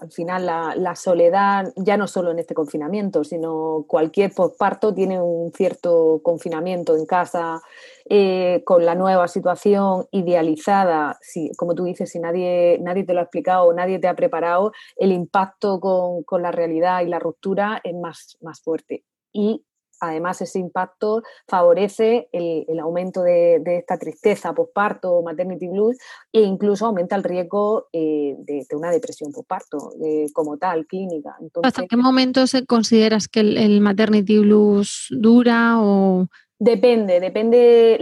[0.00, 5.52] al final la, soledad, ya no solo en este confinamiento, sino cualquier posparto tiene un
[5.52, 7.62] cierto confinamiento en casa,
[8.08, 13.20] eh, con la nueva situación idealizada, si, como tú dices, si nadie, nadie te lo
[13.20, 17.80] ha explicado, nadie te ha preparado, el impacto con, con la realidad y la ruptura
[17.84, 19.04] es más, más fuerte.
[19.32, 19.64] Y
[20.00, 25.98] además ese impacto favorece el, aumento de, esta tristeza postparto, maternity blues,
[26.32, 31.36] e incluso aumenta el riesgo eh, de, una depresión postparto eh, como tal, clínica.
[31.62, 36.26] ¿Hasta qué momento se consideras que el, maternity blues dura o...?
[36.62, 37.98] Depende, depende,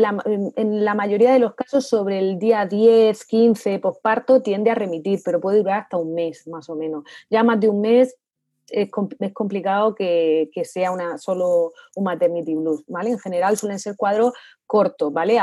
[0.56, 5.20] en la mayoría de los casos sobre el día 10, 15 postparto tiende a remitir,
[5.24, 7.04] pero puede durar hasta un mes más o menos.
[7.30, 8.16] Ya más de un mes
[8.70, 8.90] es,
[9.33, 13.11] complicado que, que, sea una, solo un maternity blues, ¿vale?
[13.11, 14.33] En general suelen ser cuadros
[14.68, 15.38] corto, ¿vale?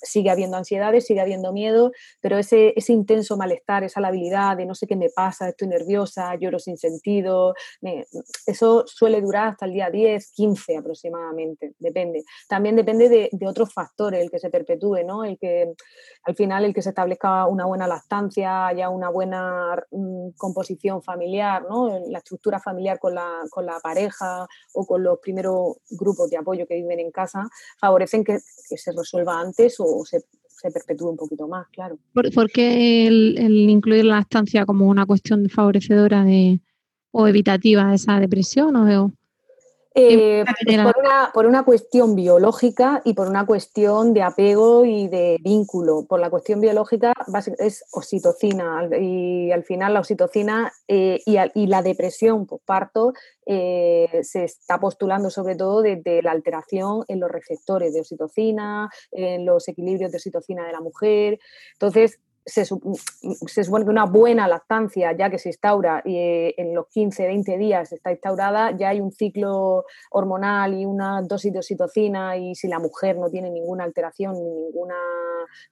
[0.00, 4.74] sigue habiendo ansiedades, sigue habiendo miedo, pero ese, ese intenso malestar, esa labilidad de no
[4.74, 7.54] sé qué me pasa, estoy nerviosa, lloro sin sentido,
[8.46, 12.22] eso suele durar hasta el día 10, 15 aproximadamente, depende.
[12.48, 15.24] También depende de, de, otros factores el que se perpetúe, ¿no?
[15.24, 15.74] El que
[16.22, 21.64] al final el que se establezca una buena lactancia, haya una buena mm, composición familiar,
[21.68, 21.98] ¿no?
[22.06, 26.64] La estructura familiar con la, con la pareja o con los primeros grupos de apoyo
[26.66, 27.42] que viven en casa,
[27.80, 28.38] favorecen que
[28.68, 31.98] que se resuelva antes o se, se perpetúe un poquito más, claro.
[32.12, 33.38] ¿Por, qué el,
[33.70, 36.60] incluir la estancia como una cuestión favorecedora de,
[37.12, 38.76] o evitativa de esa depresión?
[38.76, 39.12] O,
[39.94, 40.44] eh,
[41.32, 46.04] por, una, cuestión biológica y por una cuestión de apego y de vínculo.
[46.06, 47.12] Por la cuestión biológica
[47.58, 53.12] es oxitocina y al final la oxitocina eh, y, la depresión por parto
[53.46, 59.46] eh, se está postulando sobre todo desde la alteración en los receptores de oxitocina, en
[59.46, 61.40] los equilibrios de oxitocina de la mujer.
[61.72, 66.88] Entonces, se, supone que una buena lactancia, ya que se instaura y eh, en los
[66.88, 72.36] 15, 20 días está instaurada, ya hay un ciclo hormonal y una dosis de oxitocina
[72.36, 74.96] y si la mujer no tiene ninguna alteración ni ninguna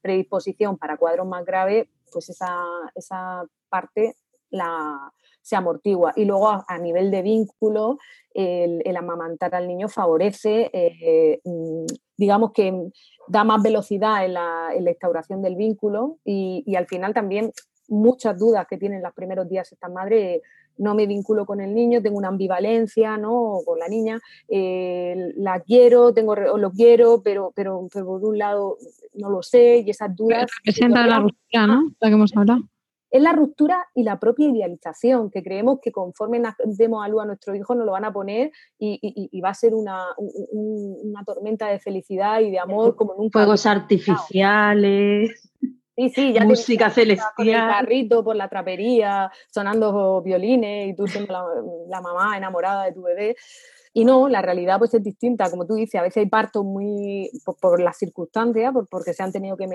[0.03, 2.63] predisposición para cuadros más graves, pues esa,
[2.95, 4.17] esa parte
[4.51, 5.13] la,
[5.43, 6.13] se amortigua.
[6.17, 7.99] Y luego a, nivel de vínculo,
[8.35, 12.91] el, amamantar al niño favorece, eh, mm, digamos que
[13.29, 17.53] da más velocidad en la, instauración del vínculo y, al final también
[17.89, 20.43] muchas dudas que tienen los primeros días esta madre
[20.79, 23.61] no me vinculo con el niño, tengo una ambivalencia, ¿no?
[23.65, 28.37] Con la niña, eh, la quiero, tengo o lo quiero, pero, pero, pero, por un
[28.37, 28.77] lado
[29.15, 30.51] no lo sé y esas dudas.
[30.63, 31.95] Presenta la ruptura, ¿no?
[31.99, 32.69] La que hemos hablado
[33.11, 37.27] es la ruptura y la propia idealización, que creemos que conforme demos a luz a
[37.27, 41.79] nuestro hijo nos lo van a poner y, va a ser una, una, tormenta de
[41.79, 43.39] felicidad y de amor como nunca.
[43.39, 45.51] Fuegos artificiales.
[45.97, 47.31] Sí, sí, ya música celestial.
[47.35, 51.45] Con el carrito por la trapería, sonando violines y tú siendo la,
[51.89, 53.37] la mamá enamorada de tu bebé.
[53.97, 57.31] Y no, la realidad pues es distinta, como tú dices, a veces hay partos muy
[57.63, 59.67] por, las circunstancias, porque se han tenido que,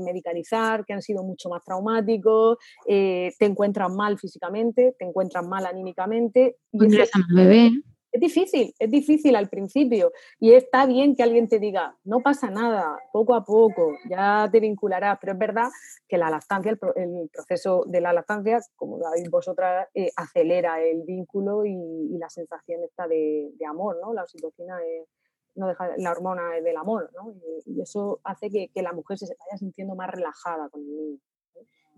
[0.00, 5.66] medicalizar, que han sido mucho más traumáticos, eh, te encuentras mal físicamente, te encuentras mal
[5.66, 6.58] anímicamente.
[6.70, 7.72] Y al bebé.
[8.10, 12.50] Es difícil, es difícil al principio y está bien que alguien te diga, no pasa
[12.50, 15.68] nada, poco a poco, ya te vincularás, pero es verdad
[16.08, 21.64] que la lactancia, el, proceso de la lactancia, como sabéis vosotras, eh, acelera el vínculo
[21.64, 24.12] y, la sensación está de, amor, ¿no?
[24.12, 25.06] La oxitocina es,
[25.54, 27.32] no deja, la hormona del amor, ¿no?
[27.66, 31.18] Y, eso hace que, que la mujer se vaya sintiendo más relajada con el niño.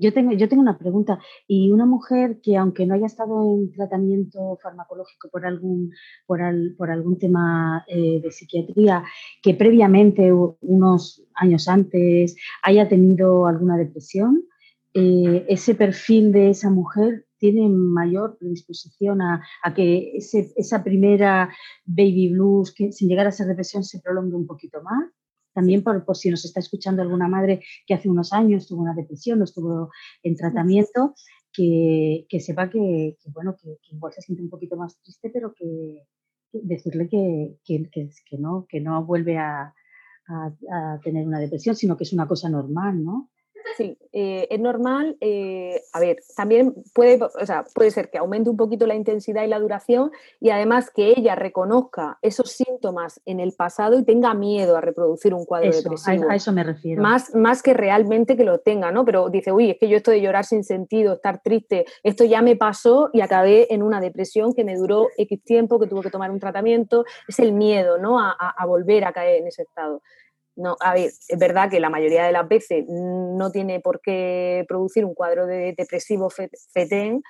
[0.01, 1.19] Yo tengo, yo tengo una pregunta.
[1.47, 5.93] Y una mujer que, aunque no haya estado en tratamiento farmacológico por algún,
[6.27, 6.41] por,
[6.79, 9.05] por algún tema eh, de psiquiatría,
[9.43, 14.43] que previamente, unos años antes, haya tenido alguna depresión,
[14.95, 19.43] eh, ese perfil de esa mujer tiene mayor predisposición a,
[19.75, 21.51] que esa primera
[21.85, 25.11] baby blues, que sin llegar a ser depresión, se prolongue un poquito más
[25.53, 29.41] también por, si nos está escuchando alguna madre que hace unos años tuvo una depresión
[29.41, 29.91] o estuvo
[30.23, 31.15] en tratamiento,
[31.53, 36.05] que, sepa que, bueno, que, igual se siente un poquito más triste, pero que,
[36.53, 39.75] decirle que, no, que no vuelve a,
[40.29, 43.31] a, tener una depresión, sino que es una cosa normal, ¿no?
[43.77, 45.17] Sí, eh, es normal.
[45.21, 47.19] Eh, a ver, también puede,
[47.75, 50.11] puede ser que aumente un poquito la intensidad y la duración
[50.41, 55.35] y además que ella reconozca esos síntomas en el pasado y tenga miedo a reproducir
[55.35, 56.31] un cuadro depresivo.
[56.31, 57.03] A, eso me refiero.
[57.03, 59.05] Más, más que realmente que lo tenga, ¿no?
[59.05, 62.43] Pero dice, uy, es que yo esto de llorar sin sentido, estar triste, esto ya
[62.43, 66.11] me pasó y acabé en una depresión que me duró X tiempo, que tuve que
[66.11, 67.05] tomar un tratamiento.
[67.29, 68.21] Es el miedo, ¿no?
[68.21, 70.03] a volver a caer en ese estado.
[70.61, 74.65] No, a ver, es verdad que la mayoría de las veces no tiene por qué
[74.69, 77.23] producir un cuadro de depresivo FETEN,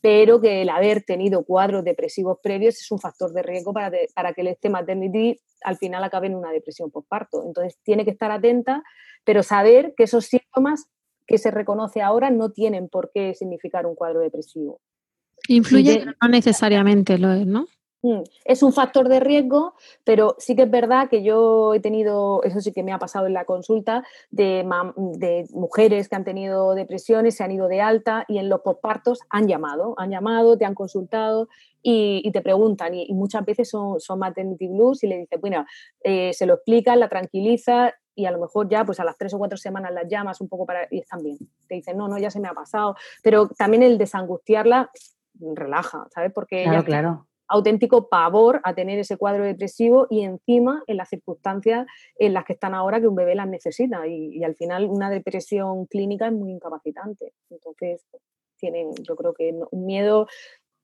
[0.00, 4.34] pero que el haber tenido cuadros depresivos previos es un factor de riesgo para, para
[4.34, 7.42] que el este maternity al final acabe en una depresión postparto.
[7.44, 8.84] Entonces tiene que estar atenta,
[9.24, 10.86] pero saber que esos síntomas
[11.26, 14.80] que se reconoce ahora no tienen por qué significar un cuadro depresivo.
[15.48, 17.66] Influye, pero no necesariamente lo es, ¿no?
[18.06, 22.40] Mm, es un factor de riesgo, pero sí que es verdad que yo he tenido,
[22.44, 24.64] eso sí que me ha pasado en la consulta, de,
[25.52, 29.48] mujeres que han tenido depresiones, se han ido de alta y en los pospartos han
[29.48, 31.48] llamado, han llamado, te han consultado
[31.82, 35.66] y, te preguntan y, muchas veces son, son maternity blues y le dices, bueno,
[36.04, 39.34] eh, se lo explican, la tranquiliza y a lo mejor ya pues a las tres
[39.34, 41.38] o cuatro semanas las llamas un poco para y están bien.
[41.66, 42.94] Te dicen, no, no, ya se me ha pasado.
[43.22, 44.90] Pero también el desangustiarla
[45.34, 46.32] relaja, ¿sabes?
[46.32, 51.86] Porque claro, claro auténtico pavor a tener ese cuadro depresivo y encima en las circunstancias
[52.18, 55.86] en las que están ahora que un bebé las necesita y, al final una depresión
[55.86, 57.32] clínica es muy incapacitante.
[57.50, 58.06] Entonces
[58.58, 60.26] tienen yo creo que un miedo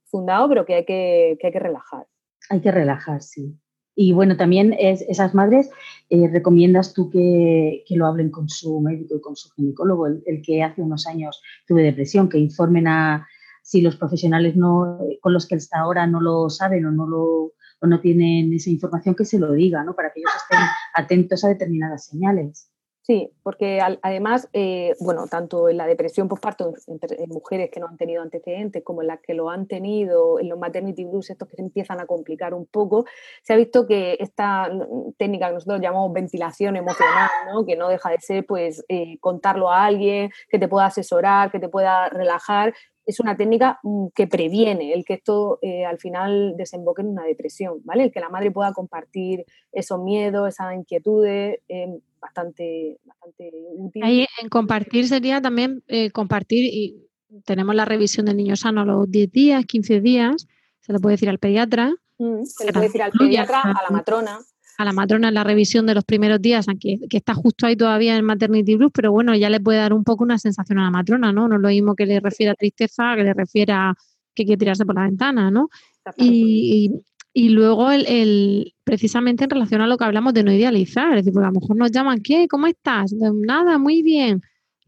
[0.05, 2.07] fundado pero que hay que, hay que relajar.
[2.51, 3.57] Hay que relajar, sí.
[3.95, 5.71] Y bueno, también es, esas madres,
[6.09, 10.63] eh, ¿recomiendas tú que, lo hablen con su médico y con su ginecólogo, el, que
[10.63, 13.29] hace unos años tuve depresión, que informen a,
[13.63, 17.53] si los profesionales no, con los que está ahora no lo saben o no, lo,
[17.81, 19.95] o no tienen esa información, que se lo diga, ¿no?
[19.95, 20.61] Para que ellos estén
[20.95, 22.69] atentos a determinadas señales.
[23.05, 27.97] Sí, porque además, eh, bueno, tanto en la depresión postparto en, mujeres que no han
[27.97, 31.57] tenido antecedentes como en las que lo han tenido, en los maternity blues, estos que
[31.57, 33.05] se empiezan a complicar un poco,
[33.43, 34.71] se ha visto que esta
[35.19, 37.67] técnica que nosotros llamamos ventilación emocional, ¿no?
[37.67, 41.59] que no deja de ser pues eh, contarlo a alguien, que te pueda asesorar, que
[41.59, 42.73] te pueda relajar,
[43.05, 47.25] es una técnica mm, que previene el que esto eh, al final desemboque en una
[47.25, 48.05] depresión, ¿vale?
[48.05, 54.05] El que la madre pueda compartir esos miedos, esas inquietudes, eh, bastante, bastante útil.
[54.05, 57.09] Ahí en compartir sería también eh, compartir, y
[57.45, 60.47] tenemos la revisión del niño sano a los 10 días, 15 días,
[60.81, 61.93] se le puede decir al pediatra.
[62.19, 64.39] Mm, se le puede decir al pediatra, a la matrona
[64.79, 67.77] a la matrona en la revisión de los primeros días, que, que está justo ahí
[67.77, 70.85] todavía en Maternity Blues, pero bueno, ya le puede dar un poco una sensación a
[70.85, 71.49] la matrona, ¿no?
[71.49, 73.95] No es lo mismo que le refiera a tristeza, que le refiera
[74.35, 75.69] que quiere tirarse por la ventana, ¿no?
[76.17, 76.91] Y,
[77.33, 81.33] y, luego, el, precisamente en relación a lo que hablamos de no idealizar, es decir,
[81.33, 82.49] porque a lo mejor nos llaman, ¿qué?
[82.49, 83.13] ¿Cómo estás?
[83.13, 84.43] Nada, muy bien.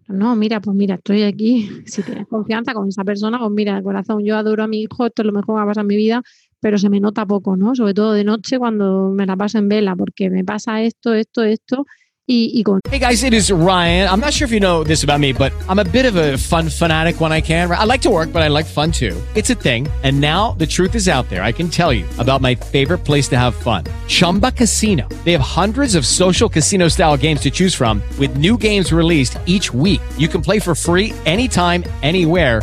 [0.09, 1.69] No, mira, pues mira, estoy aquí.
[1.87, 5.23] Si tienes confianza con esa persona, pues mira, corazón, yo adoro a mi hijo, esto
[5.23, 6.23] es lo mejor que va a pasar en mi vida,
[6.65, 7.75] pero se me nota poco, ¿no?
[7.75, 11.45] Sobre todo de noche cuando me la paso en vela, porque me pasa esto, esto,
[11.45, 11.85] esto.
[12.27, 12.81] Y, y con...
[12.91, 14.09] Hey guys, it is Ryan.
[14.09, 16.39] I'm not sure if you know this about me, but I'm a bit of a
[16.39, 17.71] fun fanatic when I can.
[17.71, 19.15] I like to work, but I like fun too.
[19.35, 19.89] It's a thing.
[20.03, 21.43] And now the truth is out there.
[21.43, 23.85] I can tell you about my favorite place to have fun.
[24.09, 25.07] Chumba Casino.
[25.27, 29.37] They have hundreds of social casino style games to choose from with new games released
[29.45, 30.01] each week.
[30.17, 32.63] You can play for free anytime, anywhere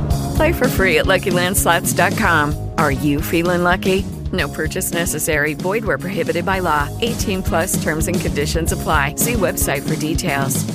[0.35, 2.73] Play for free at LuckyLandSlots.com.
[2.77, 4.03] Are you feeling lucky?
[4.31, 5.55] No purchase necessary.
[5.55, 6.87] Void where prohibited by law.
[7.01, 9.15] 18 plus terms and conditions apply.
[9.15, 10.65] See website for details.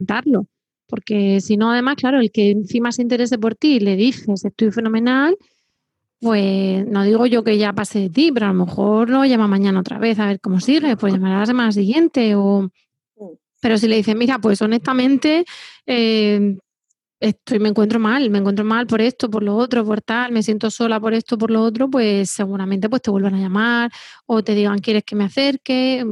[0.00, 0.46] Darlo.
[0.88, 4.44] Porque si no, además, claro, el que encima se interese por ti y le dices
[4.44, 5.36] estoy fenomenal,
[6.20, 9.46] pues no digo yo que ya pase de ti, pero a lo mejor lo llama
[9.46, 12.70] mañana otra vez a ver cómo sigue, pues llamará la semana siguiente o...
[13.60, 15.44] Pero si le dices, mira, pues honestamente
[15.84, 16.56] eh,
[17.20, 20.42] estoy, me encuentro mal, me encuentro mal por esto, por lo otro, por tal, me
[20.42, 23.90] siento sola por esto, por lo otro, pues seguramente pues te vuelvan a llamar
[24.26, 26.04] o te digan, ¿quieres que me acerque?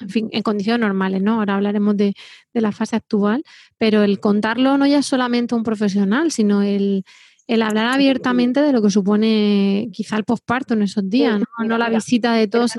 [0.00, 1.34] en fin, en condiciones normales, ¿no?
[1.34, 2.14] Ahora hablaremos de,
[2.52, 3.44] de, la fase actual,
[3.78, 7.04] pero el contarlo no ya es solamente un profesional, sino el,
[7.46, 11.66] el hablar abiertamente de lo que supone quizá el posparto en esos días, ¿no?
[11.66, 12.74] no la visita de todos.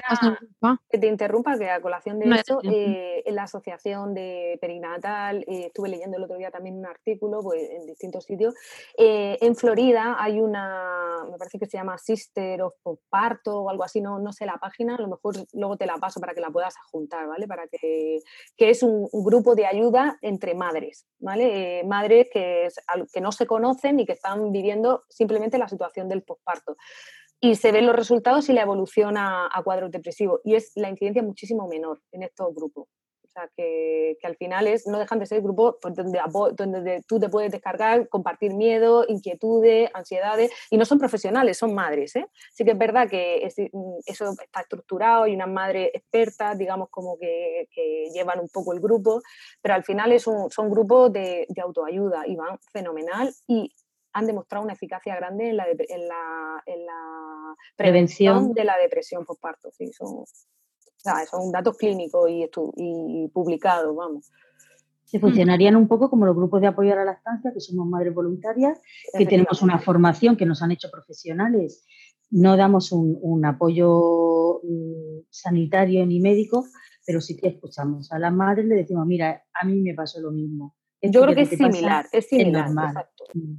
[0.90, 5.66] Que te interrumpa, que a colación de eso, eh, en la asociación de perinatal, eh,
[5.68, 8.56] estuve leyendo el otro día también un artículo pues, en distintos sitios.
[8.98, 13.84] Eh, en Florida hay una, me parece que se llama Sister of Posparto o algo
[13.84, 16.42] así, no, no sé la página, a lo mejor luego te la paso para que
[16.42, 17.48] la puedas juntar, ¿vale?
[17.48, 18.20] Para que,
[18.56, 21.84] que es un, un, grupo de ayuda entre madres, ¿vale?
[21.86, 22.70] madres que,
[23.12, 26.78] que no se conocen y que están viviendo simplemente la situación del posparto.
[27.42, 30.40] Y se ven los resultados y la evolución a, a cuadros depresivos.
[30.46, 32.88] Y es la incidencia muchísimo menor en estos grupos.
[33.34, 36.22] O sea, que, que, al final es, no dejan de ser grupos pues, donde,
[36.56, 42.16] donde tú te puedes descargar, compartir miedo, inquietudes, ansiedades, y no son profesionales, son madres.
[42.16, 42.28] ¿eh?
[42.52, 43.56] Sí que es verdad que es,
[44.06, 48.80] eso está estructurado y unas madres expertas, digamos, como que, que, llevan un poco el
[48.80, 49.22] grupo,
[49.62, 53.34] pero al final es un, son grupos de, de autoayuda y van fenomenal.
[53.48, 53.72] Y
[54.14, 59.26] han demostrado una eficacia grande en la, en la, en la prevención, de la depresión
[59.26, 59.72] postparto.
[59.72, 60.24] Sí, son,
[61.30, 62.48] son datos clínicos y,
[62.78, 64.32] y publicados, vamos.
[65.06, 68.16] Se funcionarían un poco como los grupos de apoyo a la lactancia, que somos madres
[68.16, 68.80] voluntarias,
[69.16, 71.86] que tenemos una formación que nos han hecho profesionales.
[72.32, 76.66] No damos un, un apoyo mm, sanitario ni médico,
[77.06, 80.32] pero sí que escuchamos a las madres, le decimos, mira, a mí me pasó lo
[80.32, 80.76] mismo.
[81.02, 82.72] Yo creo que, es similar, es similar.
[83.34, 83.56] Mm.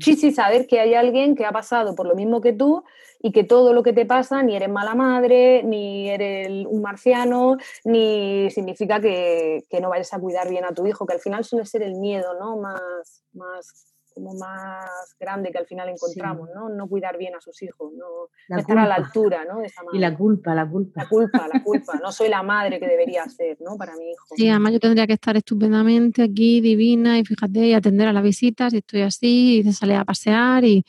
[0.00, 2.82] Sí, sí, saber que hay alguien que ha pasado por lo mismo que tú
[3.20, 7.58] y que todo lo que te pasa ni eres mala madre, ni eres un marciano,
[7.84, 11.44] ni significa que, que no vayas a cuidar bien a tu hijo, que al final
[11.44, 12.56] suele ser el miedo, ¿no?
[12.56, 16.68] Más, más como más grande que al final encontramos, ¿no?
[16.68, 19.62] No cuidar bien a sus hijos, no estar a la altura, ¿no?
[19.92, 21.02] Y la culpa, la culpa.
[21.02, 21.98] La culpa, la culpa.
[22.02, 23.76] No soy la madre que debería ser, ¿no?
[23.76, 24.24] Para mi hijo.
[24.36, 28.22] Sí, además yo tendría que estar estupendamente aquí, divina, y fíjate, y atender a las
[28.22, 30.84] visitas, y estoy así, y salir a pasear, y...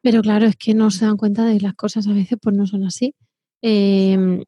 [0.00, 2.66] Pero claro, es que no se dan cuenta de las cosas a veces, pues no
[2.66, 3.14] son así.
[3.62, 4.44] Eh,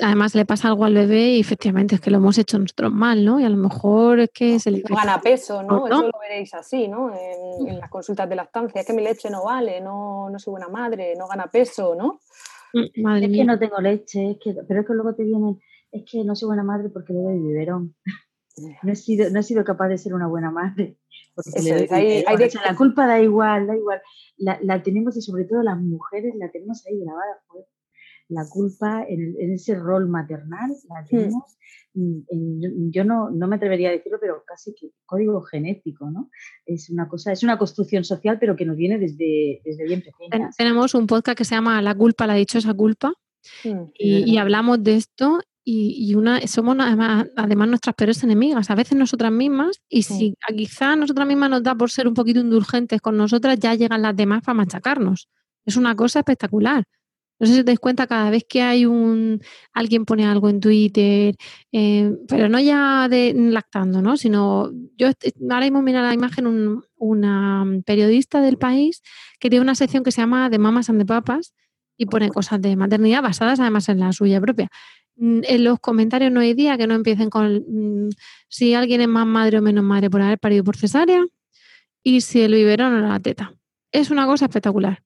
[0.00, 3.24] además le pasa algo al bebé y efectivamente es que lo hemos hecho nosotros mal,
[3.24, 3.40] ¿no?
[3.40, 4.82] Y a lo mejor es que se le...
[4.88, 5.86] No gana peso, ¿no?
[5.86, 7.12] Eso lo veréis así, ¿no?
[7.14, 10.68] En, las consultas de lactancia, es que mi leche no vale, no, no soy buena
[10.68, 12.20] madre, no gana peso, ¿no?
[12.72, 15.58] Mm, madre es que no tengo leche, es que, pero es que luego te vienen,
[15.90, 17.94] es que no soy buena madre porque le doy biberón.
[18.82, 20.96] No he, sido, no he sido capaz de ser una buena madre.
[21.34, 22.24] Porque le doy,
[22.64, 24.00] La culpa da igual, da igual.
[24.38, 27.42] La, la, tenemos y sobre todo las mujeres la tenemos ahí grabada
[28.28, 31.06] la culpa en, ese rol maternal la hmm.
[31.08, 31.58] tenemos,
[31.94, 36.30] yo no, no, me atrevería a decirlo, pero casi que código genético, ¿no?
[36.64, 40.50] Es una cosa, es una construcción social, pero que nos viene desde, desde bien pequeña.
[40.56, 43.14] Tenemos un podcast que se llama La culpa, la dichosa culpa,
[43.64, 43.90] hmm.
[43.94, 49.32] y, hablamos de esto y, una, somos además, además, nuestras peores enemigas, a veces nosotras
[49.32, 53.58] mismas, y si quizás nosotras mismas nos da por ser un poquito indulgentes con nosotras,
[53.58, 55.28] ya llegan las demás para machacarnos.
[55.64, 56.84] Es una cosa espectacular.
[57.38, 59.40] No sé si os dais cuenta cada vez que hay un
[59.72, 61.34] alguien pone algo en Twitter,
[61.72, 64.16] eh, pero no ya de lactando, ¿no?
[64.16, 65.08] Sino yo
[65.50, 69.02] ahora mismo mira la imagen una periodista del país
[69.38, 71.54] que tiene una sección que se llama de mamas and de papas
[71.98, 74.68] y pone cosas de maternidad basadas además en la suya propia.
[75.16, 78.10] Mm, en los comentarios no hay día que no empiecen con mm,
[78.48, 81.24] si alguien es más madre o menos madre por haber parido por cesárea
[82.02, 83.54] y si el biberón o la teta.
[83.92, 85.05] Es una cosa espectacular.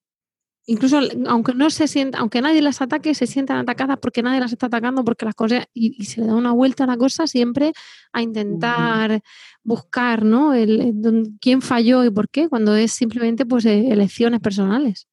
[0.67, 4.53] Incluso aunque no se sienta, aunque nadie las ataque, se sientan atacadas porque nadie las
[4.53, 7.73] está atacando, porque las cosas, y, se le da una vuelta a la cosa siempre
[8.13, 9.21] a intentar
[9.63, 10.55] buscar, ¿no?
[10.55, 15.09] El, quién falló y por qué, cuando es simplemente pues e, elecciones personales.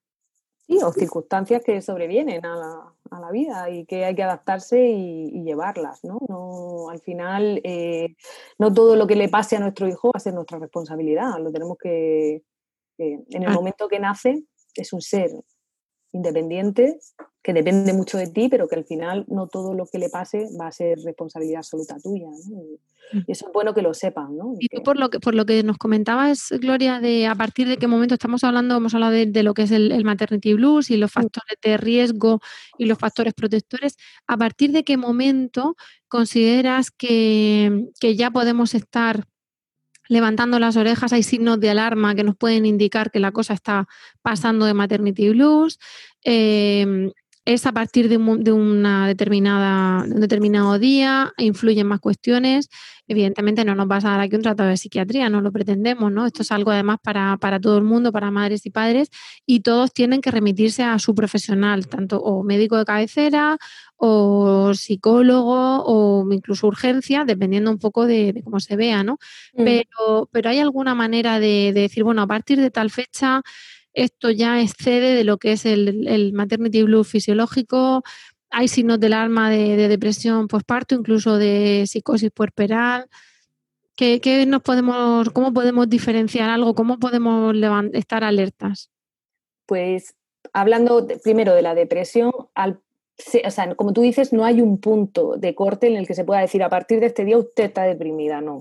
[0.68, 5.44] Sí, o circunstancias que sobrevienen a a la vida y que hay que adaptarse y,
[5.44, 6.20] llevarlas, ¿no?
[6.28, 8.16] no al final, eh,
[8.58, 11.52] no todo lo que le pase a nuestro hijo va a ser nuestra responsabilidad, lo
[11.52, 12.44] tenemos que,
[12.98, 13.54] en el ah.
[13.54, 14.44] momento que nace,
[14.82, 15.32] es un ser
[16.12, 17.00] independiente,
[17.44, 20.48] que depende mucho de ti, pero que al final no todo lo que le pase
[20.60, 22.28] va a ser responsabilidad absoluta tuya.
[22.28, 23.20] Mm.
[23.26, 24.36] Y eso es bueno que lo sepan.
[24.36, 24.56] ¿no?
[24.60, 27.78] Y tú por lo que, por lo que nos comentabas, Gloria, de a partir de
[27.78, 31.12] qué momento estamos hablando, hemos hablado de, lo que es el, maternity blues y los
[31.12, 31.14] mm.
[31.14, 32.42] factores de riesgo
[32.78, 33.96] y los factores protectores,
[34.28, 35.76] ¿a partir de qué momento
[36.10, 39.26] consideras que, que ya podemos estar
[40.08, 43.88] levantando las orejas, hay signos de alarma que nos pueden indicar que la cosa está
[44.22, 45.80] pasando de maternity blues.
[46.24, 47.12] Em,
[47.48, 52.70] es a partir de, una determinada, un determinado día, influyen más cuestiones.
[53.08, 56.26] Evidentemente no nos va a dar aquí un tratado de psiquiatría, no lo pretendemos, ¿no?
[56.26, 59.10] Esto es algo además para, todo el mundo, para madres y padres,
[59.46, 63.58] y todos tienen que remitirse a su profesional, tanto o médico de cabecera,
[63.96, 69.20] o psicólogo, o incluso urgencia, dependiendo un poco de, cómo se vea, ¿no?
[69.54, 69.64] Mm.
[69.64, 73.42] Pero, pero hay alguna manera de, de decir, bueno, a partir de tal fecha
[73.98, 78.04] esto ya excede de lo que es el, maternity blues fisiológico.
[78.52, 83.08] Hay signos del alma de, depresión postparto, incluso de psicosis puerperal.
[83.96, 86.76] ¿Qué, nos podemos, ¿Cómo podemos diferenciar algo?
[86.76, 87.56] ¿Cómo podemos
[87.94, 88.92] estar alertas?
[89.66, 90.16] Pues
[90.54, 92.80] hablando primero de la depresión, al
[93.46, 96.24] o sea, como tú dices, no hay un punto de corte en el que se
[96.24, 98.60] pueda decir a partir de este día usted está deprimida, no.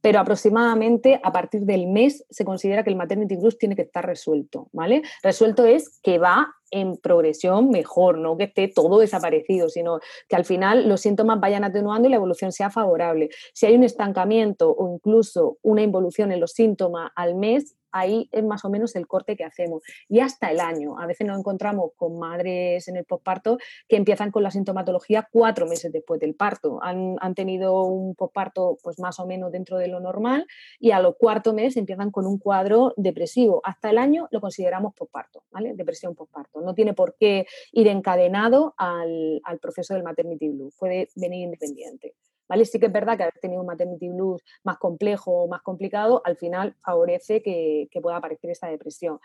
[0.00, 4.06] Pero aproximadamente a partir del mes se considera que el maternity blues tiene que estar
[4.06, 5.02] resuelto, ¿vale?
[5.22, 10.44] Resuelto es que va en progresión mejor, no que esté todo desaparecido, sino que al
[10.44, 13.30] final los síntomas vayan atenuando y la evolución sea favorable.
[13.54, 18.44] Si hay un estancamiento o incluso una involución en los síntomas al mes, ahí es
[18.44, 19.82] más o menos el corte que hacemos.
[20.08, 20.98] Y hasta el año.
[20.98, 23.58] A veces nos encontramos con madres en el posparto
[23.88, 26.78] que empiezan con la sintomatología cuatro meses después del parto.
[26.82, 30.46] Han, tenido un posparto pues más o menos dentro de lo normal
[30.80, 33.60] y a los cuarto mes empiezan con un cuadro depresivo.
[33.64, 35.74] Hasta el año lo consideramos posparto, ¿vale?
[35.74, 36.60] Depresión posparto.
[36.60, 40.72] No tiene por qué ir encadenado al, al proceso del maternity blue.
[40.78, 42.14] Puede venir independiente.
[42.48, 42.64] ¿Vale?
[42.64, 46.22] Sí que es verdad que haber tenido un maternity blues más complejo o más complicado,
[46.24, 49.18] al final favorece que, pueda aparecer esta depresión.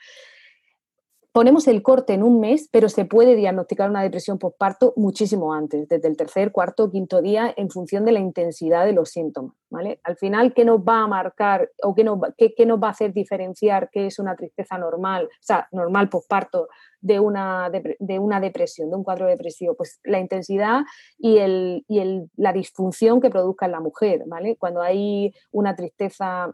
[1.31, 5.87] Ponemos el corte en un mes, pero se puede diagnosticar una depresión postparto muchísimo antes,
[5.87, 9.55] desde el tercer, cuarto, quinto día, en función de la intensidad de los síntomas.
[9.69, 9.99] ¿vale?
[10.03, 13.13] Al final, ¿qué nos va a marcar o qué nos, qué nos va a hacer
[13.13, 16.67] diferenciar qué es una tristeza normal, o sea, normal postparto,
[17.03, 19.75] de una, de, una depresión, de un cuadro depresivo?
[19.75, 20.81] Pues la intensidad
[21.17, 24.23] y, el, y el, la disfunción que produzca en la mujer.
[24.25, 24.55] ¿vale?
[24.57, 26.53] Cuando hay una tristeza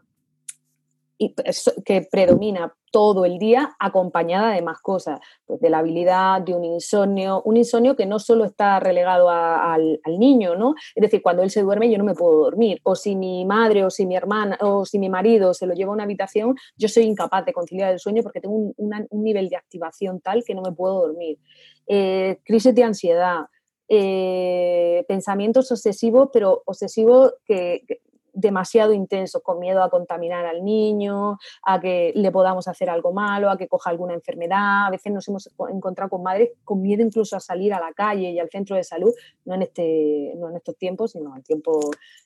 [1.84, 6.64] que predomina todo el día acompañada de más cosas, pues de la habilidad, de un
[6.64, 10.74] insomnio, un insomnio que no solo está relegado al, niño, ¿no?
[10.94, 13.84] Es decir, cuando él se duerme yo no me puedo dormir, o si mi madre
[13.84, 16.88] o si mi hermana o si mi marido se lo lleva a una habitación, yo
[16.88, 20.62] soy incapaz de conciliar el sueño porque tengo un, nivel de activación tal que no
[20.62, 21.38] me puedo dormir.
[21.86, 23.46] Eh, crisis de ansiedad,
[23.88, 27.84] eh, pensamientos obsesivos, pero obsesivos que,
[28.32, 33.50] demasiado intenso, con miedo a contaminar al niño, a que le podamos hacer algo malo,
[33.50, 34.86] a que coja alguna enfermedad.
[34.86, 38.30] A veces nos hemos encontrado con madres con miedo incluso a salir a la calle
[38.30, 39.12] y al centro de salud,
[39.44, 41.80] no en, este, no en estos tiempos, sino en tiempo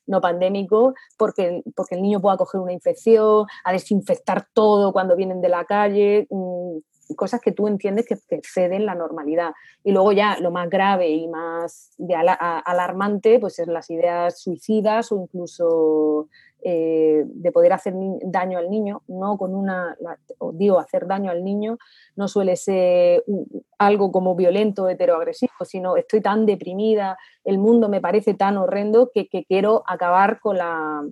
[0.07, 5.41] no pandémico, porque, porque el niño pueda coger una infección, a desinfectar todo cuando vienen
[5.41, 6.27] de la calle.
[6.29, 6.77] Mm,
[7.15, 9.51] cosas que tú entiendes que, exceden la normalidad.
[9.83, 11.91] Y luego ya lo más grave y más
[12.65, 16.27] alarmante, pues es las ideas suicidas o incluso
[16.67, 17.93] eh, de poder hacer
[18.23, 19.95] daño al niño, no con una,
[20.53, 21.77] digo, hacer daño al niño
[22.15, 23.23] no suele ser
[23.77, 29.27] algo como violento, heteroagresivo, sino estoy tan deprimida, el mundo me parece tan horrendo que,
[29.47, 31.03] quiero acabar con la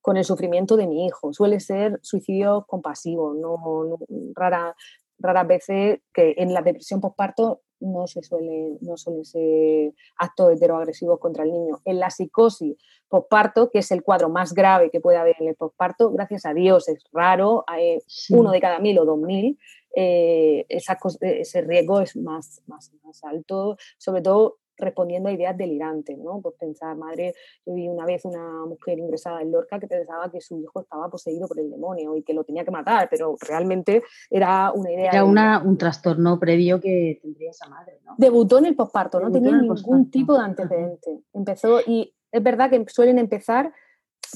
[0.00, 1.32] con el sufrimiento de mi hijo.
[1.32, 3.98] Suele ser suicidio compasivo, no
[4.34, 4.74] rara,
[5.18, 11.18] raras veces que en la depresión postparto no se suele, no suelen ser actos heteroagresivos
[11.18, 11.80] contra el niño.
[11.84, 12.76] En la psicosis
[13.08, 16.54] postparto, que es el cuadro más grave que puede haber en el postparto, gracias a
[16.54, 17.98] Dios es raro, hay
[18.30, 19.58] uno de cada mil o dos mil,
[19.94, 26.40] eh, ese riesgo es más, más, más alto, sobre todo respondiendo a ideas delirantes, ¿no?
[26.40, 30.40] Pues pensar, madre, yo vi una vez una mujer ingresada en Lorca que pensaba que
[30.40, 34.02] su hijo estaba poseído por el demonio y que lo tenía que matar, pero realmente
[34.30, 35.10] era una idea...
[35.10, 38.14] Era una, un trastorno previo que tendría esa madre, ¿no?
[38.18, 41.22] Debutó en el posparto, no tenía ningún tipo de antecedente.
[41.32, 43.72] Empezó y es verdad que suelen empezar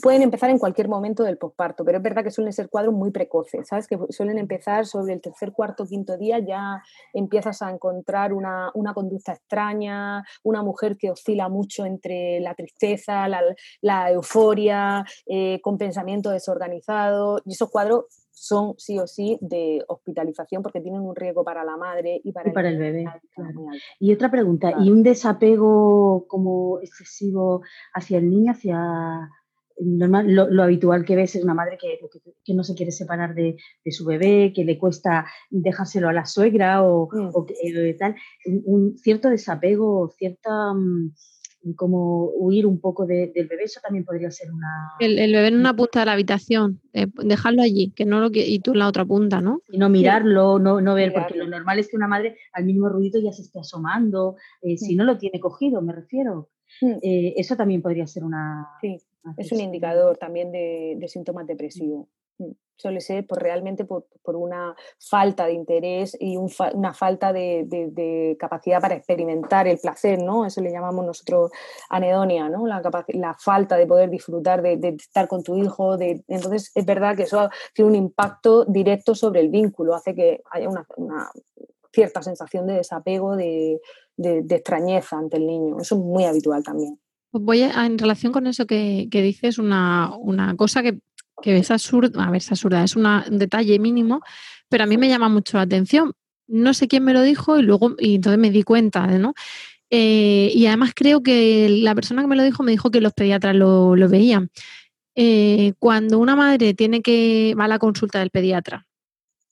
[0.01, 3.11] pueden empezar en cualquier momento del posparto, pero es verdad que suelen ser cuadros muy
[3.11, 3.87] precoces, ¿sabes?
[3.87, 6.83] Que suelen empezar sobre el tercer, cuarto, quinto día, ya
[7.13, 13.29] empiezas a encontrar una, conducta extraña, una mujer que oscila mucho entre la tristeza,
[13.81, 18.07] la, euforia, eh, con pensamiento desorganizado, y esos cuadros
[18.39, 22.49] son sí o sí de hospitalización porque tienen un riesgo para la madre y para,
[22.69, 23.05] el, bebé.
[23.99, 29.31] Y otra pregunta, ¿y un desapego como excesivo hacia el niño, hacia
[29.81, 31.99] normal, lo, habitual que ves es una madre que,
[32.45, 33.57] que, no se quiere separar de,
[33.91, 37.47] su bebé, que le cuesta dejárselo a la suegra o, mm.
[37.63, 38.17] eh, tal,
[38.65, 41.13] un, cierto desapego, cierta mm,
[41.77, 44.93] como huir un poco del bebé, eso también podría ser una...
[45.01, 48.61] El, bebé en una punta de la habitación, eh, dejarlo allí, que no lo y
[48.61, 49.63] tú en la otra punta, ¿no?
[49.69, 52.89] Y no mirarlo, no, no ver, porque lo normal es que una madre al mismo
[52.89, 56.51] ruido ya se esté asomando, eh, si no lo tiene cogido, me refiero.
[56.81, 58.69] Eso también podría ser una,
[59.37, 62.09] es un indicador también de, síntomas depresivos.
[62.39, 64.07] Mm, suele ser por, realmente por,
[64.37, 70.47] una falta de interés y una falta de, capacidad para experimentar el placer, ¿no?
[70.47, 71.51] Eso le llamamos nosotros
[71.91, 72.67] anedonia, ¿no?
[72.67, 75.97] La, la falta de poder disfrutar de, estar con tu hijo.
[75.97, 80.41] De, entonces, es verdad que eso tiene un impacto directo sobre el vínculo, hace que
[80.53, 81.31] haya una, una
[81.93, 83.81] cierta sensación de desapego, de,
[84.17, 85.81] extrañeza ante el niño.
[85.81, 87.01] Eso es muy habitual también.
[87.31, 90.11] Pues voy a, en relación con eso que, dices, una,
[90.57, 90.99] cosa que,
[91.45, 94.23] es absurda, a ver, es absurda, es un detalle mínimo,
[94.69, 96.13] pero a mí me llama mucho la atención.
[96.47, 99.35] No sé quién me lo dijo y luego, y entonces me di cuenta, ¿no?
[99.91, 103.13] Eh, y además creo que la persona que me lo dijo me dijo que los
[103.13, 104.51] pediatras lo, veían.
[105.15, 108.87] Eh, cuando una madre tiene que va a la consulta del pediatra,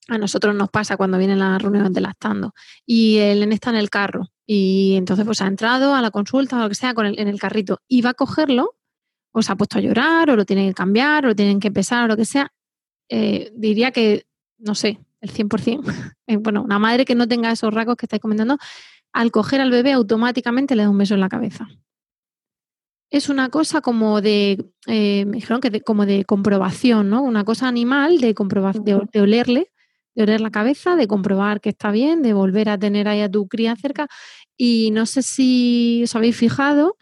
[0.08, 2.54] a nosotros nos pasa cuando vienen las reuniones de lactando
[2.86, 6.56] y el nene está en el carro y entonces pues ha entrado a la consulta
[6.56, 8.76] o lo que sea con el, en el carrito y va a cogerlo
[9.32, 11.70] o se ha puesto a llorar o lo tienen que cambiar o lo tienen que
[11.70, 12.52] pesar o lo que sea,
[13.10, 14.26] eh, diría que,
[14.58, 15.82] no sé, el 100%,
[16.28, 18.56] eh, bueno, una madre que no tenga esos rasgos que estáis comentando,
[19.12, 21.68] al coger al bebé automáticamente le da un beso en la cabeza.
[23.10, 27.22] Es una cosa como de, eh, me dijeron que como de comprobación, ¿no?
[27.22, 29.70] Una cosa animal de, comprobar, de olerle
[30.16, 33.30] de oler la cabeza, de comprobar que está bien, de volver a tener ahí a
[33.30, 34.08] tu cría cerca.
[34.56, 36.96] Y no sé si os habéis fijado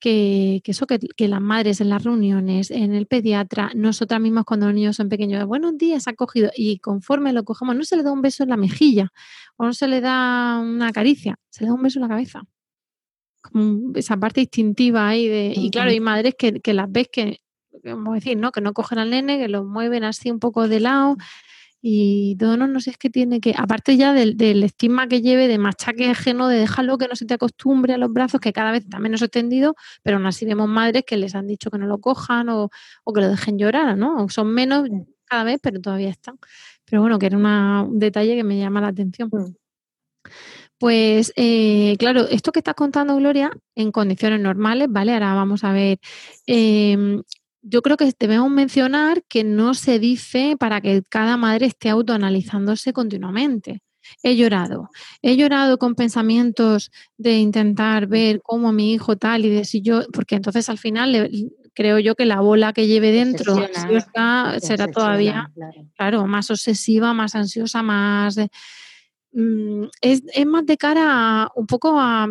[0.00, 4.74] que, eso, que, las madres en las reuniones, en el pediatra, nosotras mismas cuando los
[4.74, 8.12] niños son pequeños, buenos días, ha cogido, y conforme lo cogemos, no se le da
[8.12, 9.12] un beso en la mejilla
[9.56, 12.42] o no se le da una caricia, se le da un beso en la cabeza.
[13.94, 17.40] esa parte instintiva ahí de, y claro, hay madres que, que las ves que,
[17.82, 18.52] como decir, ¿no?
[18.52, 21.16] Que no cogen al nene, que lo mueven así un poco de lado,
[21.88, 24.34] y todo no, no sé, es que tiene que, aparte ya del,
[24.64, 28.12] estigma que lleve de machaque ajeno, de dejarlo que no se te acostumbre a los
[28.12, 31.46] brazos, que cada vez está menos extendido, pero aún así vemos madres que les han
[31.46, 32.70] dicho que no lo cojan o,
[33.14, 34.28] que lo dejen llorar, ¿no?
[34.30, 34.88] Son menos
[35.26, 36.40] cada vez, pero todavía están.
[36.86, 39.28] Pero bueno, que era un detalle que me llama la atención.
[39.30, 39.54] Mm.
[40.78, 45.12] Pues eh, claro, esto que estás contando, Gloria, en condiciones normales, ¿vale?
[45.12, 46.00] Ahora vamos a ver
[46.46, 47.22] em,
[47.68, 52.92] yo creo que debemos mencionar que no se dice para que cada madre esté autoanalizándose
[52.92, 53.82] continuamente.
[54.22, 54.88] He llorado,
[55.20, 60.02] he llorado con pensamientos de intentar ver cómo mi hijo tal y de si yo,
[60.12, 61.28] porque entonces al final
[61.74, 63.56] creo yo que la bola que lleve dentro
[64.58, 65.50] será todavía,
[65.96, 66.26] claro.
[66.26, 68.38] más obsesiva, más ansiosa, más...
[69.32, 72.28] Mm, es, más de cara a, un poco a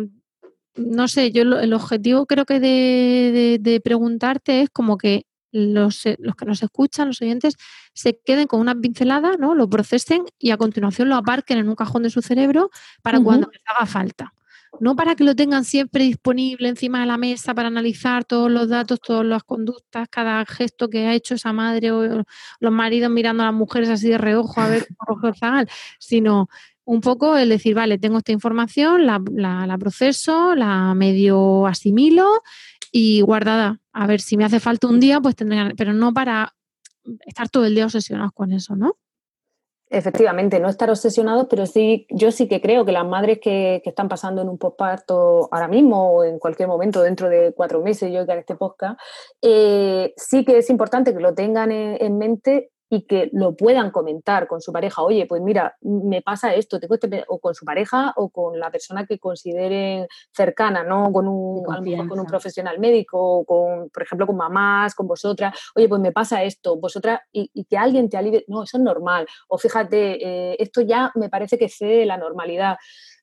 [0.76, 6.36] no sé, yo el objetivo creo que de, preguntarte es como que los, eh, los,
[6.36, 7.56] que nos escuchan, los oyentes,
[7.94, 9.54] se queden con una pincelada, ¿no?
[9.54, 12.70] Lo procesen y a continuación lo aparquen en un cajón de su cerebro
[13.02, 14.32] para cuando les haga falta.
[14.78, 18.68] No para que lo tengan siempre disponible encima de la mesa para analizar todos los
[18.68, 22.24] datos, todas las conductas, cada gesto que ha hecho esa madre o
[22.60, 26.50] los maridos mirando a las mujeres así de reojo a ver rojo zagal, sino
[26.86, 32.42] un poco el decir, vale, tengo esta información, la, la, proceso, la medio asimilo
[32.92, 33.80] y guardada.
[33.92, 36.54] A ver, si me hace falta un día, pues tendré, pero no para
[37.26, 38.96] estar todo el día obsesionados con eso, ¿no?
[39.88, 44.08] Efectivamente, no estar obsesionados, pero sí, yo sí que creo que las madres que, están
[44.08, 48.26] pasando en un postparto ahora mismo o en cualquier momento, dentro de cuatro meses, yo
[48.26, 48.98] que este podcast,
[49.42, 54.46] eh, sí que es importante que lo tengan en mente y que lo puedan comentar
[54.46, 58.12] con su pareja, oye, pues mira, me pasa esto, tengo este, o con su pareja
[58.16, 61.12] o con la persona que consideren cercana, ¿no?
[61.12, 65.88] Con un, con un profesional médico, o con, por ejemplo, con mamás, con vosotras, oye,
[65.88, 69.58] pues me pasa esto, vosotras, y, que alguien te alivie, no, eso es normal, o
[69.58, 72.76] fíjate, eh, esto ya me parece que sé de la normalidad.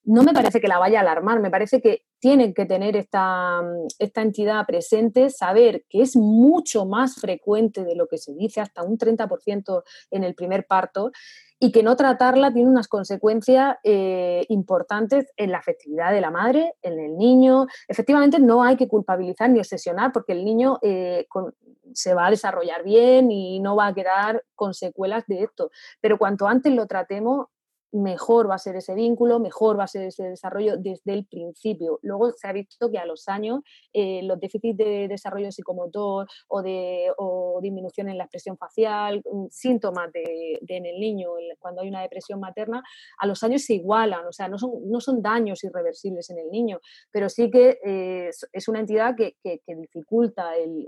[0.03, 3.61] No me parece que la vaya a alarmar, me parece que tienen que tener esta,
[3.99, 8.81] esta entidad presente, saber que es mucho más frecuente de lo que se dice, hasta
[8.81, 11.11] un 30% en el primer parto,
[11.59, 16.75] y que no tratarla tiene unas consecuencias eh, importantes en la afectividad de la madre,
[16.81, 17.67] en el niño.
[17.89, 21.27] Efectivamente, no hay que culpabilizar ni obsesionar porque el niño eh,
[21.91, 25.71] se va a desarrollar bien y no va a quedar con secuelas de esto.
[25.99, 27.47] Pero cuanto antes lo tratemos,
[27.93, 31.99] mejor va a ser ese vínculo, mejor va a ser ese desarrollo desde el principio.
[32.01, 33.61] Luego se ha visto que a los años
[33.93, 37.11] eh, los déficits de desarrollo psicomotor o, de,
[37.61, 41.29] disminución en la expresión facial, mm, síntomas de, en el niño
[41.59, 42.83] cuando hay una depresión materna,
[43.19, 46.49] a los años se igualan, o sea, no son, no son daños irreversibles en el
[46.49, 46.79] niño,
[47.11, 49.35] pero sí que eh, es una entidad que,
[49.67, 50.87] dificulta el,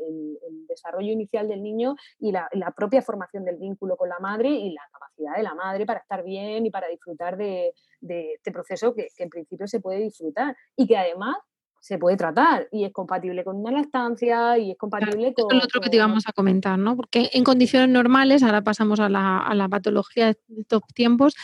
[0.67, 4.71] desarrollo inicial del niño y la, la propia formación del vínculo con la madre y
[4.71, 9.07] la capacidad de la madre para estar bien y para disfrutar de, este proceso que,
[9.17, 11.35] en principio se puede disfrutar y que además
[11.79, 15.51] se puede tratar y es compatible con una lactancia y es compatible con...
[15.51, 16.95] Es lo otro que te íbamos a comentar, ¿no?
[16.95, 21.35] Porque en condiciones normales, ahora pasamos a la, patología de estos tiempos,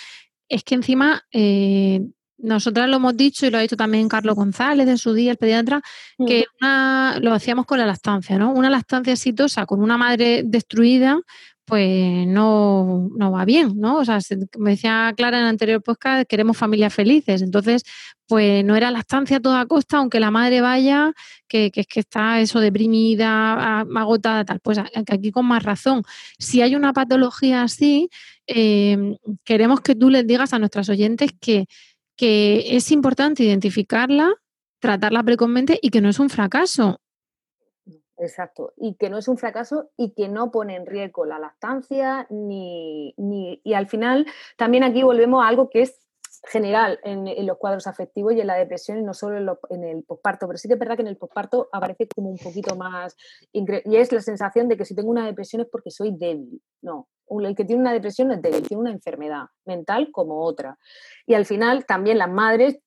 [0.50, 1.24] es que encima...
[1.32, 2.02] Eh,
[2.42, 5.38] nosotras lo hemos dicho y lo ha dicho también Carlos González en su día, el
[5.38, 5.82] pediatra,
[6.26, 8.52] que lo hacíamos con la lactancia, ¿no?
[8.52, 11.20] Una lactancia exitosa con una madre destruida,
[11.66, 13.98] pues no, va bien, ¿no?
[13.98, 14.20] O sea,
[14.58, 17.42] me decía Clara en el anterior podcast, queremos familias felices.
[17.42, 17.84] Entonces,
[18.28, 21.14] pues no era la estancia a toda costa, aunque la madre vaya,
[21.48, 24.60] que, es que está eso deprimida, agotada, tal.
[24.62, 26.04] Pues aquí con más razón.
[26.40, 28.10] Si hay una patología así,
[28.48, 31.68] em, queremos que tú les digas a nuestras oyentes que,
[32.16, 34.34] que es importante identificarla,
[34.80, 37.01] tratarla precozmente y que no es un fracaso.
[38.22, 42.28] Exacto, y que no es un fracaso y que no pone en riesgo la lactancia,
[42.30, 46.00] ni, ni y al final también aquí volvemos a algo que es
[46.48, 50.46] general en, los cuadros afectivos y en la depresión y no solo en, el posparto,
[50.46, 53.16] pero sí que es verdad que en el posparto aparece como un poquito más,
[53.52, 53.66] y
[53.96, 57.10] es la sensación de que si tengo una depresión es porque soy débil, no,
[57.40, 60.78] el que tiene una depresión no es débil, tiene una enfermedad mental como otra.
[61.26, 62.80] Y al final también las madres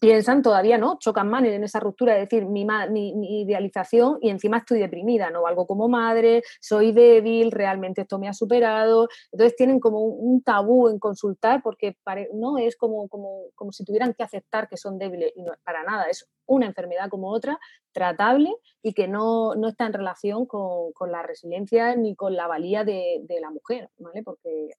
[0.00, 0.98] piensan todavía, ¿no?
[0.98, 5.42] Chocan más en esa ruptura de decir mi, mi, idealización y encima estoy deprimida, no
[5.42, 9.08] valgo como madre, soy débil, realmente esto me ha superado.
[9.32, 11.96] Entonces tienen como un, tabú en consultar porque
[12.32, 15.82] no es como, como, como si tuvieran que aceptar que son débiles y no para
[15.82, 17.58] nada, es una enfermedad como otra,
[17.92, 23.24] tratable y que no, está en relación con, la resiliencia ni con la valía de,
[23.40, 24.22] la mujer, ¿vale?
[24.22, 24.70] Porque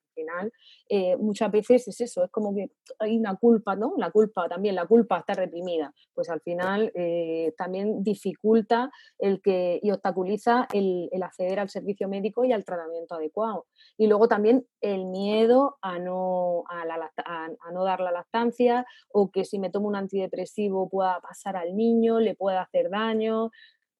[0.90, 3.94] eh, muchas veces es eso, es como que hay una culpa, ¿no?
[3.98, 9.80] La culpa también, la culpa está reprimida, pues al final eh, también dificulta el que,
[9.82, 13.68] y obstaculiza el, acceder al servicio médico y al tratamiento adecuado.
[13.98, 19.46] Y luego también el miedo a no, a, a no dar la lactancia o que
[19.46, 23.52] si me tomo un antidepresivo pueda pasar a al niño, le puede hacer daño.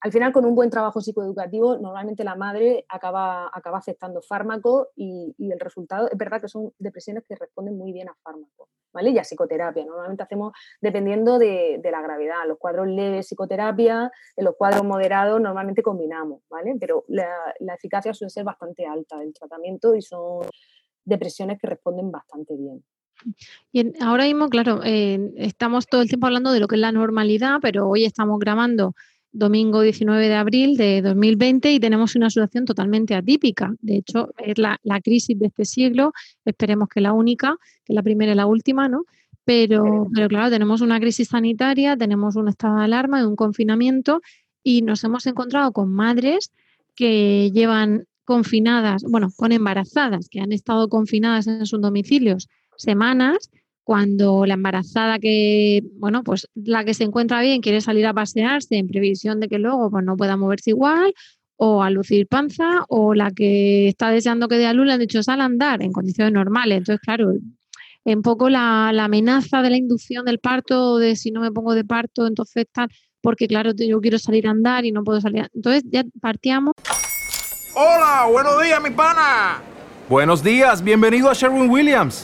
[0.04, 5.36] Al final, con un buen trabajo psicoeducativo, normalmente la madre acaba, acaba aceptando fármacos y,
[5.38, 9.12] el resultado es verdad que son depresiones que responden muy bien a fármacos, ¿vale?
[9.12, 9.86] Y a psicoterapia.
[9.86, 12.48] Normalmente hacemos dependiendo de, la gravedad.
[12.48, 16.76] Los cuadros leves, psicoterapia, en los cuadros moderados, normalmente combinamos, ¿vale?
[16.80, 17.30] Pero la,
[17.60, 20.48] la eficacia suele ser bastante alta del tratamiento y son
[21.06, 22.84] depresiones que responden bastante bien.
[23.72, 26.92] Y ahora mismo, claro, eh, estamos todo el tiempo hablando de lo que es la
[26.92, 28.96] normalidad, pero hoy estamos grabando
[29.32, 33.74] domingo 19 de abril de 2020 y tenemos una situación totalmente atípica.
[33.82, 36.12] De hecho, es la, crisis de este siglo,
[36.46, 37.56] esperemos que la única,
[37.86, 39.06] que la primera y la última, ¿no?
[39.44, 44.22] Pero, pero claro, tenemos una crisis sanitaria, tenemos un estado de alarma y un confinamiento
[44.64, 46.52] y nos hemos encontrado con madres
[46.96, 53.50] que llevan confinadas, bueno, con embarazadas, que han estado confinadas en sus domicilios semanas
[53.84, 58.78] cuando la embarazada que, bueno, pues la que se encuentra bien quiere salir a pasearse
[58.78, 61.14] en previsión de que luego pues, no pueda moverse igual,
[61.58, 65.00] o a lucir panza, o la que está deseando que dé a luz le han
[65.00, 66.80] dicho sal a andar en condiciones normales.
[66.80, 67.34] Entonces, claro,
[68.04, 71.86] un poco la, amenaza de la inducción del parto, de si no me pongo de
[71.86, 72.90] parto, entonces tal,
[73.22, 75.50] porque claro, yo quiero salir a andar y no puedo salir.
[75.54, 76.74] Entonces ya partíamos.
[77.76, 79.62] Hola, buenos días, mi pana.
[80.10, 82.24] Buenos días, bienvenido a Sherwin Williams.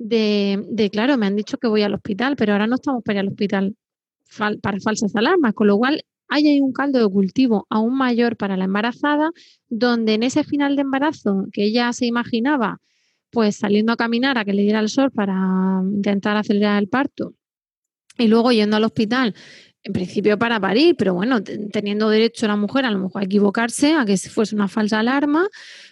[0.00, 3.20] de, claro, me han dicho que voy al hospital, pero ahora no estamos para ir
[3.20, 3.76] al hospital
[4.62, 8.56] para falsas alarmas, con lo cual hay ahí un caldo de cultivo aún mayor para
[8.56, 9.30] la embarazada,
[9.68, 12.78] donde en ese final de embarazo que ella se imaginaba,
[13.30, 17.34] pues saliendo a caminar a que le diera el sol para intentar acelerar el parto
[18.16, 19.34] y luego yendo al hospital,
[19.82, 23.94] en principio para parir, pero bueno, teniendo derecho la mujer a lo mejor a equivocarse,
[23.94, 25.48] a que fuese una falsa alarma,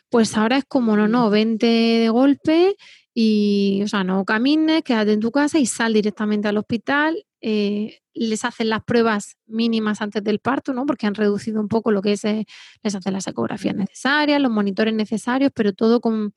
[0.09, 2.77] pues ahora es como, no, no, vente de golpe
[3.21, 7.27] y, o sea, no camines, quédate en tu casa y sal directamente al hospital.
[7.41, 10.87] Eh, les hacen las pruebas mínimas antes del parto, ¿no?
[10.87, 12.47] Porque han reducido un poco lo que es, eh,
[12.81, 16.33] les hacen las ecografías necesarias, los monitores necesarios, pero todo con,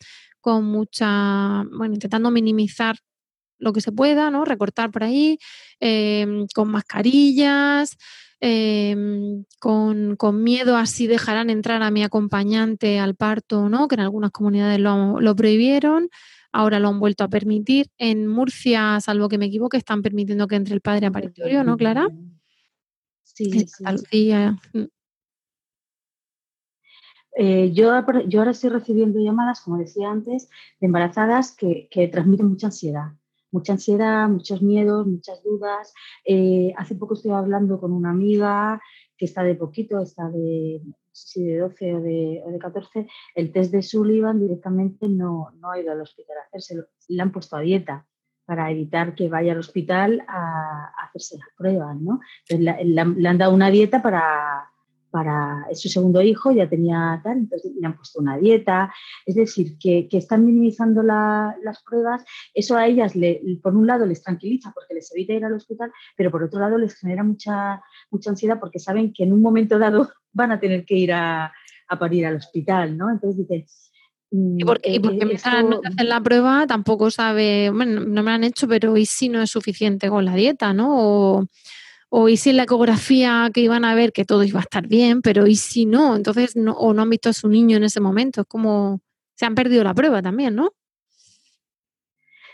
[0.63, 2.95] mucha, bueno, intentando minimizar
[3.59, 4.43] lo que se pueda, ¿no?
[4.43, 5.37] Recortar por ahí,
[5.79, 7.95] em, con mascarillas,
[8.39, 14.01] em, con, miedo a si dejarán entrar a mi acompañante al parto no, que en
[14.01, 16.09] algunas comunidades lo prohibieron
[16.51, 17.87] ahora lo han vuelto a permitir.
[17.97, 21.77] En Murcia, salvo que me equivoque, están permitiendo que entre el padre a paritorio, ¿no,
[21.77, 22.07] Clara?
[23.23, 24.31] Sí, sí.
[24.73, 24.83] Mm.
[27.37, 27.93] Eh, yo,
[28.27, 30.49] yo, ahora estoy recibiendo llamadas, como decía antes,
[30.79, 33.13] de embarazadas que, transmiten mucha ansiedad.
[33.51, 35.93] Mucha ansiedad, muchos miedos, muchas dudas.
[36.25, 38.81] Eh, hace poco estoy hablando con una amiga
[39.21, 43.51] que está de poquito, está de si de 12 o de, o de 14, el
[43.51, 47.55] test de Sullivan directamente no, no ha ido al hospital a hacerse, le han puesto
[47.55, 48.07] a dieta
[48.45, 52.19] para evitar que vaya al hospital a, hacerse las pruebas, ¿no?
[52.49, 54.71] le han dado una dieta para,
[55.11, 58.91] para su segundo hijo, ya tenía tal, entonces le han puesto una dieta,
[59.25, 64.23] es decir, que, están minimizando las pruebas, eso a ellas, le, por un lado, les
[64.23, 68.29] tranquiliza porque les evita ir al hospital, pero por otro lado les genera mucha, mucha
[68.29, 71.51] ansiedad porque saben que en un momento dado van a tener que ir a,
[71.99, 73.11] parir al hospital, ¿no?
[73.11, 73.65] Entonces dicen...
[74.33, 78.35] Y porque, y mm, porque eh, me la prueba tampoco sabe, bueno, no me la
[78.35, 80.87] han hecho, pero ¿y si no es suficiente con la dieta, no?
[80.91, 81.47] O,
[82.13, 84.85] o y si en la ecografía que iban a ver que todo iba a estar
[84.85, 87.85] bien, pero y si no, entonces no, o no han visto a su niño en
[87.85, 88.99] ese momento, es como
[89.35, 90.73] se han perdido la prueba también, ¿no?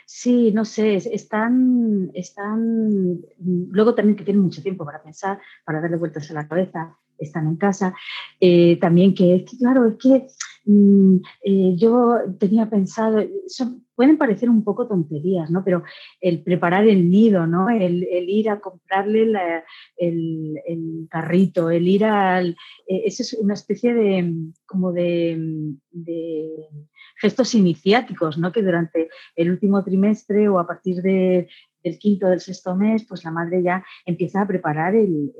[0.05, 5.97] Sí, no sé, están, están, luego también que tienen mucho tiempo para pensar, para darle
[5.97, 7.95] vueltas a la cabeza, están en casa.
[8.39, 10.27] Eh, también que, claro, es que
[10.65, 13.23] mm, eh, yo tenía pensado,
[13.97, 15.63] pueden parecer un poco tonterías, ¿no?
[15.65, 15.83] Pero
[16.21, 17.67] el preparar el nido, ¿no?
[17.67, 19.63] El, ir a comprarle
[19.97, 22.55] el, carrito, el ir al...
[22.87, 24.33] Eh, es una especie de,
[24.67, 25.75] como de,
[27.19, 28.51] gestos iniciáticos, ¿no?
[28.51, 31.49] Que durante el último trimestre o a partir de,
[31.87, 35.31] del quinto, del sexto mes, pues la madre ya empieza a preparar el,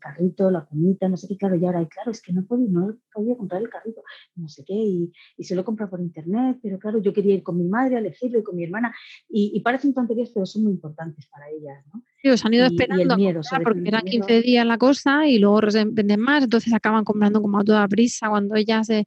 [0.00, 2.96] carrito, la comida, no sé qué, claro, y ahora, claro, es que no podía, no
[3.12, 4.02] podía comprar el carrito,
[4.36, 7.58] no sé qué, y, se lo compra por internet, pero claro, yo quería ir con
[7.58, 8.94] mi madre a elegirlo y con mi hermana,
[9.28, 12.02] y, parecen tonterías, pero son muy importantes para ellas, ¿no?
[12.22, 13.16] Sí, os han ido esperando
[13.62, 15.60] porque eran 15 días la cosa y luego
[15.92, 19.04] venden más, entonces acaban comprando como a toda prisa cuando ella se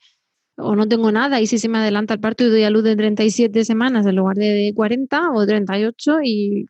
[0.58, 2.84] o no tengo nada y si se me adelanta el parto y doy a luz
[2.84, 6.66] de 37 semanas en lugar de 40 o 38 y,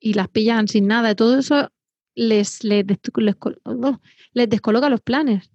[0.00, 1.70] y las pillan sin nada, todo eso
[2.14, 2.86] les, les,
[4.32, 5.50] les descoloca los planes.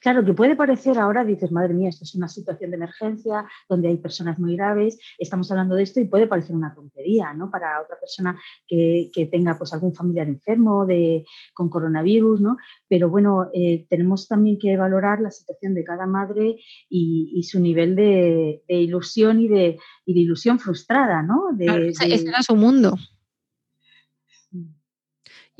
[0.00, 3.88] Claro, que puede parecer ahora, dices, madre mía, esto es una situación de emergencia donde
[3.88, 7.50] hay personas muy graves, estamos hablando de esto y puede parecer una tontería, ¿no?
[7.50, 12.56] Para otra persona que, tenga pues algún familiar enfermo de, con coronavirus, ¿no?
[12.88, 16.56] Pero bueno, eh, tenemos también que valorar la situación de cada madre
[16.88, 21.50] y, su nivel de, ilusión y de, ilusión frustrada, ¿no?
[21.52, 22.96] De, ese era su mundo.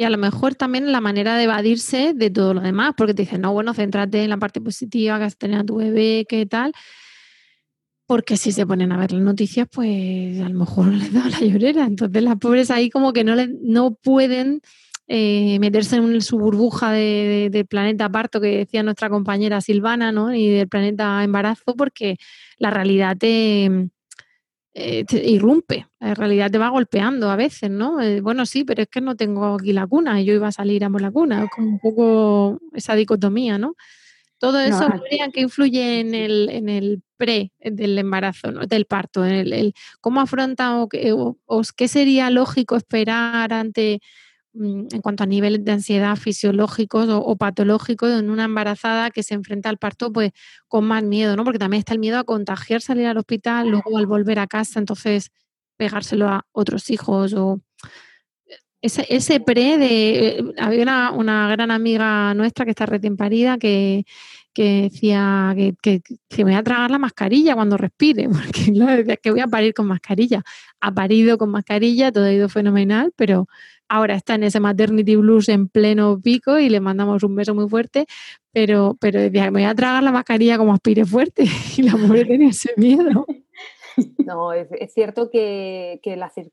[0.00, 3.20] Y a lo mejor también la manera de evadirse de todo lo demás, porque te
[3.20, 6.46] dicen, no, bueno, céntrate en la parte positiva, que has tenido a tu bebé, qué
[6.46, 6.72] tal.
[8.06, 11.40] Porque si se ponen a ver las noticias, pues a lo mejor les da la
[11.40, 11.84] llorera.
[11.84, 14.62] Entonces las pobres ahí como que no, le, no pueden
[15.06, 20.34] eh, meterse en su burbuja de, del planeta parto que decía nuestra compañera Silvana, ¿no?
[20.34, 22.16] Y del planeta embarazo, porque
[22.56, 23.90] la realidad te,
[24.74, 28.00] eh, irrumpe, en realidad te va golpeando a veces, ¿no?
[28.00, 30.52] Eh, bueno, sí, pero es que no tengo aquí la cuna y yo iba a
[30.52, 33.74] salir a por la cuna, es como un poco esa dicotomía, ¿no?
[34.38, 34.88] Todo eso,
[35.34, 39.26] ¿qué influye en el, en el pre del embarazo, del parto?
[39.26, 40.88] En el, ¿Cómo afronta o,
[41.44, 44.00] o, qué sería lógico esperar ante
[44.54, 49.68] en cuanto a niveles de ansiedad fisiológicos o, patológicos en una embarazada que se enfrenta
[49.68, 50.32] al parto pues
[50.66, 51.44] con más miedo, ¿no?
[51.44, 54.80] Porque también está el miedo a contagiar, salir al hospital, luego al volver a casa,
[54.80, 55.30] entonces
[55.76, 57.60] pegárselo a otros hijos o
[58.82, 60.52] ese, ese pre de...
[60.58, 64.04] Había una, una, gran amiga nuestra que está recién parida que,
[64.52, 69.30] que decía que, que, me voy a tragar la mascarilla cuando respire, porque decía que
[69.30, 70.42] voy a parir con mascarilla.
[70.80, 73.48] Ha parido con mascarilla, todo ha ido fenomenal, pero
[73.90, 77.68] ahora está en ese maternity blues en pleno pico y le mandamos un beso muy
[77.68, 78.06] fuerte,
[78.52, 81.44] pero, pero decía, me voy a tragar la mascarilla como aspire fuerte
[81.76, 83.26] y la mujer tenía ese miedo.
[84.24, 86.00] No, es, cierto que,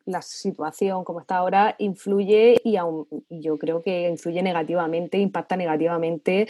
[0.05, 6.47] la, situación como está ahora influye y yo creo que influye negativamente, impacta negativamente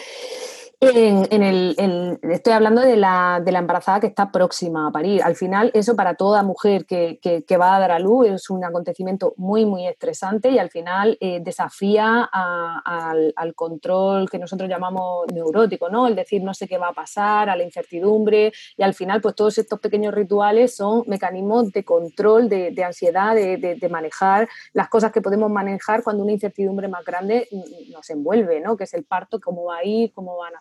[0.79, 5.23] en, el, estoy hablando de la, de la, embarazada que está próxima a parir.
[5.23, 7.17] Al final, eso para toda mujer que,
[7.59, 11.39] va a dar a luz es un acontecimiento muy, muy estresante y al final eh,
[11.41, 16.05] desafía al, al, control que nosotros llamamos neurótico, ¿no?
[16.05, 19.33] El decir no sé qué va a pasar, a la incertidumbre y al final, pues
[19.33, 24.89] todos estos pequeños rituales son mecanismos de control, de, de ansiedad, de, de, manejar las
[24.89, 27.47] cosas que podemos manejar cuando una incertidumbre más grande
[27.89, 28.77] nos envuelve, ¿no?
[28.77, 30.59] Que es el parto, cómo va a ir, cómo van a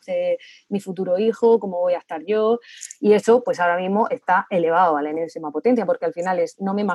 [0.68, 2.60] mi futuro hijo, cómo voy a estar yo.
[3.00, 6.60] Y eso, pues ahora mismo está elevado a la enésima potencia, porque al final es,
[6.60, 6.86] no me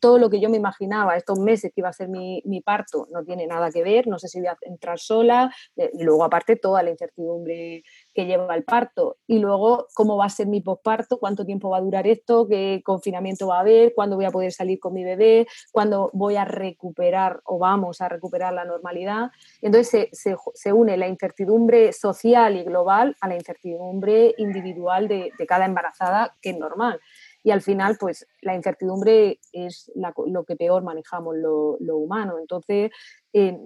[0.00, 3.06] todo lo que yo me imaginaba estos meses que iba a ser mi, mi, parto
[3.12, 6.56] no tiene nada que ver, no sé si voy a entrar sola, eh, luego aparte
[6.56, 7.82] toda la incertidumbre
[8.18, 9.18] que lleva el parto.
[9.28, 12.82] Y luego cómo va a ser mi posparto, cuánto tiempo va a durar esto, qué
[12.84, 16.44] confinamiento va a haber, cuándo voy a poder salir con mi bebé, cuándo voy a
[16.44, 19.30] recuperar o vamos a recuperar la normalidad.
[19.62, 25.66] Entonces se, se, une la incertidumbre social y global a la incertidumbre individual de, cada
[25.66, 26.98] embarazada, que es normal.
[27.44, 32.38] Y al final, pues la incertidumbre es lo que peor manejamos lo, lo humano.
[32.40, 32.90] Entonces,
[33.32, 33.56] eh,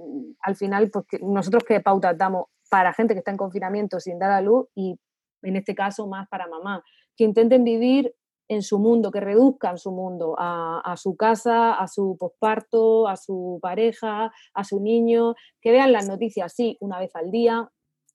[0.43, 4.31] al final, pues nosotros qué pautas damos para gente que está en confinamiento sin dar
[4.31, 4.99] a luz y
[5.43, 6.83] en este caso más para mamá,
[7.15, 8.15] que intenten vivir
[8.49, 13.59] en su mundo, que reduzcan su mundo a, su casa, a su posparto, a su
[13.61, 17.71] pareja, a su niño, que vean las noticias, sí, una vez al día,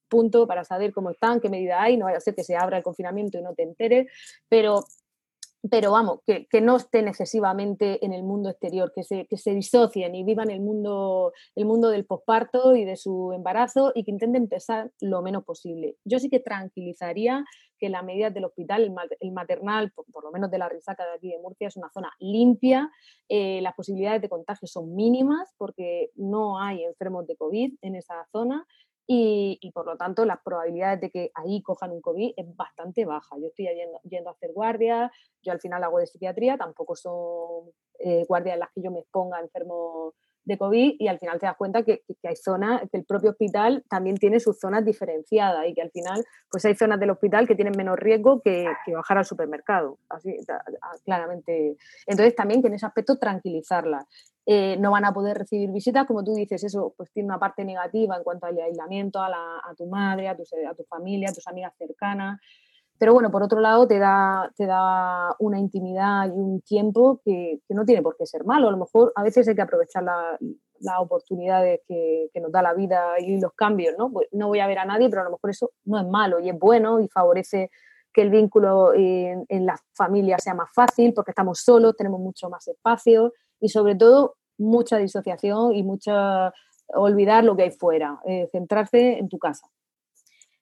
[0.08, 2.78] punto, para saber cómo están, qué medida hay, no vaya a ser que se abra
[2.78, 4.10] el confinamiento y no te enteres,
[4.48, 4.82] pero
[5.70, 10.14] pero vamos, que, no estén excesivamente en el mundo exterior, que se, que se disocien
[10.14, 14.42] y vivan el mundo, el mundo del posparto y de su embarazo y que intenten
[14.42, 15.96] empezar lo menos posible.
[16.04, 17.44] Yo sí que tranquilizaría
[17.78, 21.30] que la medida del hospital, el, maternal, por, lo menos de la risaca de aquí
[21.30, 22.90] de Murcia, es una zona limpia,
[23.28, 28.26] eh, las posibilidades de contagio son mínimas porque no hay enfermos de COVID en esa
[28.32, 28.66] zona
[29.10, 33.36] y, por lo tanto las probabilidades de que ahí cojan un COVID es bastante baja.
[33.38, 35.10] Yo estoy yendo, yendo a hacer guardias,
[35.42, 39.00] yo al final hago de psiquiatría, tampoco son eh, guardias en las que yo me
[39.00, 40.12] exponga enfermo
[40.48, 43.84] de COVID y al final te das cuenta que, hay zonas, que el propio hospital
[43.88, 47.54] también tiene sus zonas diferenciadas y que al final pues hay zonas del hospital que
[47.54, 50.34] tienen menos riesgo que, bajar al supermercado, así
[51.04, 51.76] claramente.
[52.06, 54.06] Entonces también que en ese aspecto tranquilizarla.
[54.50, 57.66] Eh, no van a poder recibir visitas, como tú dices, eso pues tiene una parte
[57.66, 61.34] negativa en cuanto al aislamiento a, a tu madre, a tu, a tu familia, a
[61.34, 62.40] tus amigas cercanas.
[62.98, 67.60] Pero bueno, por otro lado, te da, te da una intimidad y un tiempo que,
[67.68, 68.68] no tiene por qué ser malo.
[68.68, 73.18] A lo mejor a veces hay que aprovechar las oportunidades que, nos da la vida
[73.20, 74.10] y los cambios, ¿no?
[74.10, 76.40] Pues no voy a ver a nadie, pero a lo mejor eso no es malo
[76.40, 77.70] y es bueno y favorece
[78.12, 82.48] que el vínculo en, en la familia sea más fácil porque estamos solos, tenemos mucho
[82.48, 86.52] más espacio y sobre todo mucha disociación y mucha
[86.94, 89.68] olvidar lo que hay fuera, eh, centrarse en tu casa.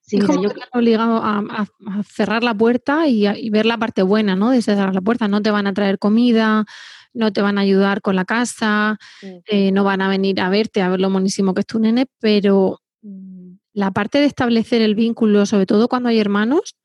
[0.07, 1.67] Sí, como yo creo obligado a,
[2.09, 4.51] cerrar la puerta y, ver la parte buena, ¿no?
[4.51, 5.27] De cerrar la puerta.
[5.27, 6.65] No te van a traer comida,
[7.13, 8.99] no te van a ayudar con la casa,
[9.47, 12.07] eh, no van a venir a verte, a ver lo monísimo que es tu nene,
[12.21, 16.77] pero mm, la parte de establecer el vínculo, sobre todo cuando hay hermanos,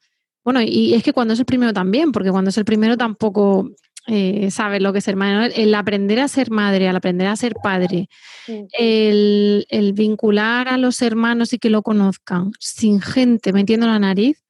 [0.43, 3.69] bueno, y es que cuando es el primero también, porque cuando es el primero tampoco
[4.07, 5.53] eh, sabes lo que es ser madre.
[5.61, 8.09] El aprender a ser madre, al aprender a ser padre,
[8.47, 14.43] el, vincular a los hermanos y que lo conozcan sin gente metiendo la nariz,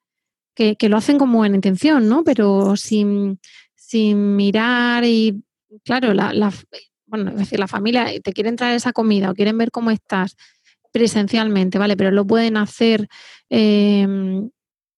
[0.56, 2.23] que, lo hacen con buena intención, ¿no?
[2.23, 3.40] Pero sin,
[3.76, 5.44] sin mirar y,
[5.84, 6.53] claro, la,
[7.07, 10.38] bueno, es decir, la familia te quieren traer esa comida o quieren ver cómo estás
[10.91, 11.98] presencialmente, ¿vale?
[11.98, 13.07] Pero lo pueden hacer
[13.49, 14.49] em,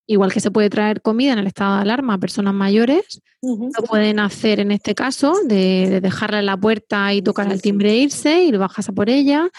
[0.05, 3.83] Igual que se puede traer comida en el estado de alarma a personas mayores, lo
[3.87, 7.97] pueden hacer en este caso, de, dejarla en la puerta y tocar el timbre e
[7.97, 9.49] irse y lo bajas a por ella.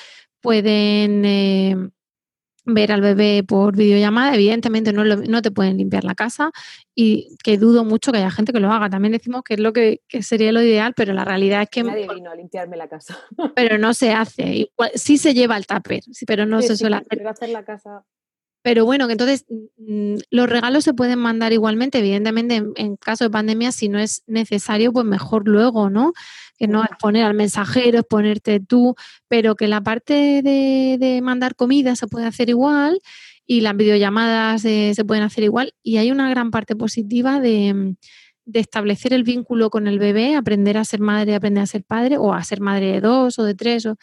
[0.41, 1.77] Pueden, eh,
[2.65, 4.35] ver al bebé por videollamada.
[4.35, 6.51] Evidentemente no, no, te pueden limpiar la casa
[6.95, 8.89] y que dudo mucho que haya gente que lo haga.
[8.89, 11.83] También decimos que es lo que, sería lo ideal, pero la realidad es que...
[11.83, 13.19] Nadie vino a limpiarme la casa.
[13.55, 14.43] Pero no se hace.
[14.55, 17.27] Igual, sí se lleva el tupper, pero no se suele hacer.
[17.27, 18.05] hacer la casa
[18.65, 19.45] pero bueno, que entonces
[19.77, 24.23] mm, los regalos se pueden mandar igualmente, evidentemente en, caso de pandemia, si no es
[24.27, 26.15] necesario, pues mejor luego, ¿no?
[26.57, 28.95] Que no es poner al mensajero, es ponerte tú,
[29.29, 33.01] pero que la parte de, mandar comida se puede hacer igual
[33.47, 37.97] y las videollamadas eh, se pueden hacer igual y hay una gran parte positiva de,
[38.47, 42.17] de establecer el vínculo con el bebé, aprender a ser madre, aprender a ser padre
[42.17, 43.97] o a ser madre de dos o de tres, o,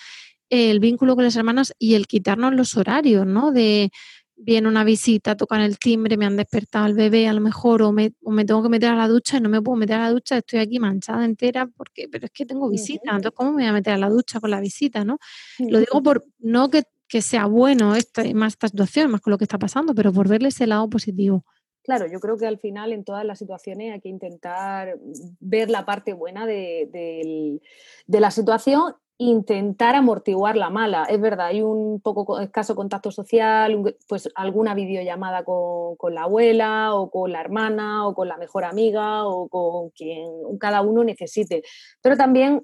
[0.51, 3.51] el vínculo con las hermanas y el quitarnos los horarios, ¿no?
[3.51, 3.89] De
[4.35, 7.91] viene una visita, tocan el timbre, me han despertado el bebé a lo mejor, o
[7.91, 8.11] me,
[8.45, 10.59] tengo que meter a la ducha y no me puedo meter a la ducha, estoy
[10.59, 13.93] aquí manchada entera, porque, pero es que tengo visita, entonces ¿cómo me voy a meter
[13.93, 15.05] a la ducha con la visita?
[15.05, 15.19] ¿no?
[15.59, 16.83] Lo digo por, no que,
[17.21, 20.47] sea bueno esta, más esta situación, más con lo que está pasando, pero por verle
[20.47, 21.45] ese lado positivo.
[21.83, 24.97] Claro, yo creo que al final en todas las situaciones hay que intentar
[25.39, 27.59] ver la parte buena de,
[28.05, 31.03] de la situación intentar amortiguar la mala.
[31.03, 36.95] Es verdad, hay un poco escaso contacto social, pues alguna videollamada con, con, la abuela
[36.95, 40.27] o con la hermana o con la mejor amiga o con quien
[40.59, 41.61] cada uno necesite.
[42.01, 42.63] Pero también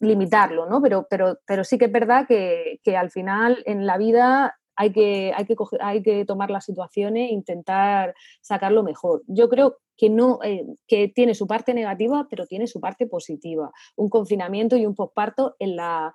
[0.00, 0.80] limitarlo, ¿no?
[0.82, 4.92] Pero, pero, pero sí que es verdad que, que al final en la vida hay
[4.92, 9.22] que, hay que, hay que tomar las situaciones e intentar sacarlo mejor.
[9.26, 13.72] Yo creo que, no, eh, que tiene su parte negativa, pero tiene su parte positiva.
[13.96, 16.14] Un confinamiento y un posparto en la,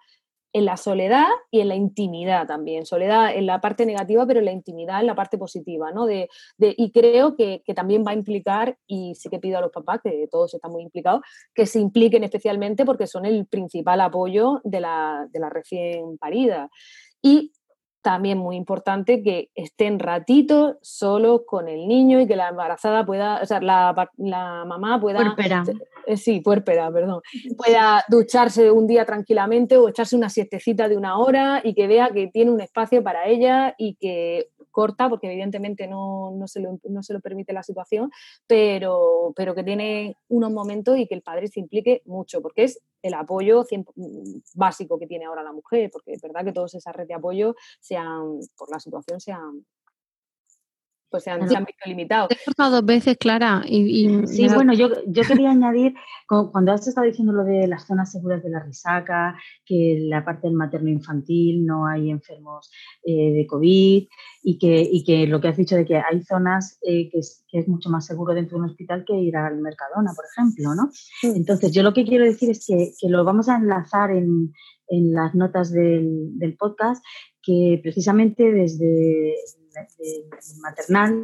[0.53, 2.85] en la soledad y en la intimidad también.
[2.85, 6.05] Soledad en la parte negativa, pero en la intimidad en la parte positiva, ¿no?
[6.05, 6.29] De,
[6.59, 10.01] y creo que, que, también va a implicar, y sí que pido a los papás,
[10.03, 11.21] que todos están muy implicados,
[11.53, 16.69] que se impliquen especialmente porque son el principal apoyo de la, de la recién parida.
[17.21, 17.51] Y
[18.01, 23.39] también muy importante que estén ratitos solo con el niño y que la embarazada pueda,
[23.41, 25.19] o sea, la, mamá pueda...
[25.19, 25.63] Puerpera.
[26.07, 27.21] Eh, sí, puerpera, perdón.
[27.57, 32.09] Pueda ducharse un día tranquilamente o echarse una siestecita de una hora y que vea
[32.09, 36.79] que tiene un espacio para ella y que corta, porque evidentemente no, no, se, lo,
[36.89, 38.11] no se lo permite la situación,
[38.47, 42.81] pero, pero que tiene unos momentos y que el padre se implique mucho, porque es
[43.01, 43.65] el apoyo
[44.55, 47.55] básico que tiene ahora la mujer, porque es verdad que todas esas redes de apoyo
[47.79, 49.65] sean, por la situación, sean
[51.11, 52.29] pues se han, visto limitados.
[52.29, 53.63] Te he cortado dos veces, Clara.
[53.67, 55.93] Y, sí, bueno, yo, yo quería añadir,
[56.27, 60.47] cuando has estado diciendo lo de las zonas seguras de la risaca, que la parte
[60.47, 62.71] del materno-infantil no hay enfermos
[63.03, 64.07] eh, de COVID
[64.43, 67.43] y que, y que lo que has dicho de que hay zonas eh, que, es,
[67.49, 70.73] que, es, mucho más seguro dentro de un hospital que ir al Mercadona, por ejemplo,
[70.73, 70.89] ¿no?
[71.35, 74.53] Entonces, yo lo que quiero decir es que, que lo vamos a enlazar en,
[74.87, 77.03] en las notas del, del podcast,
[77.43, 79.35] que precisamente desde
[80.61, 81.23] maternal,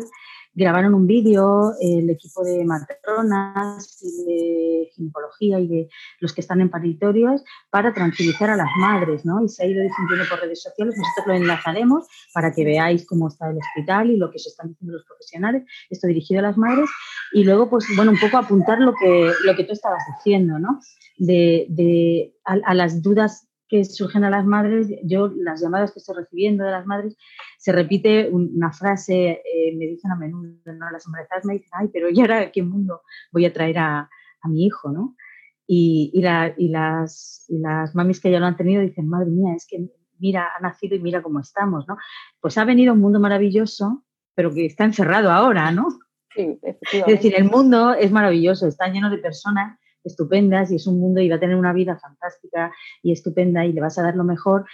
[0.58, 6.62] grabaron un vídeo el equipo de matronas y de ginecología y de los que están
[6.62, 9.44] en paritorios para tranquilizar a las madres, ¿no?
[9.44, 13.28] Y se ha ido difundiendo por redes sociales, nosotros lo enlazaremos para que veáis cómo
[13.28, 16.58] está el hospital y lo que se están diciendo los profesionales, esto dirigido a las
[16.58, 16.90] madres,
[17.34, 20.80] y luego, pues, bueno, un poco apuntar lo que, lo que tú estabas diciendo, ¿no?
[21.20, 26.16] De, de a las dudas que surgen a las madres, yo las llamadas que estoy
[26.16, 27.18] recibiendo de las madres,
[27.58, 30.90] se repite una frase, eh, me dicen a menudo, ¿no?
[30.92, 34.10] las embarazadas me dicen, ay, pero ¿y ahora qué mundo voy a traer a,
[34.42, 34.92] a mi hijo?
[34.92, 35.16] ¿no?
[35.66, 39.30] Y, y, la, y, las, y las mamis que ya lo han tenido dicen, madre
[39.30, 39.90] mía, es que
[40.20, 41.98] mira, ha nacido y mira cómo estamos, ¿no?
[42.40, 44.04] Pues ha venido un mundo maravilloso,
[44.34, 45.88] pero que está encerrado ahora, ¿no?
[46.34, 51.00] Sí, es decir, el mundo es maravilloso, está lleno de personas estupendas y es un
[51.00, 52.72] mundo y va a tener una vida fantástica
[53.02, 54.66] y estupenda y le vas a dar lo mejor,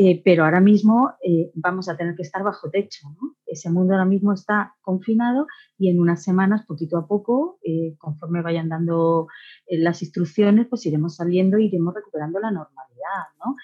[0.00, 3.08] eh, pero ahora mismo eh, vamos a tener que estar bajo techo.
[3.44, 5.46] Ese mundo ahora mismo está confinado
[5.76, 9.26] y en unas semanas, poquito a poco, eh, conforme vayan dando
[9.68, 12.98] las instrucciones, pues iremos saliendo y iremos recuperando la normalidad.
[13.44, 13.56] ¿no?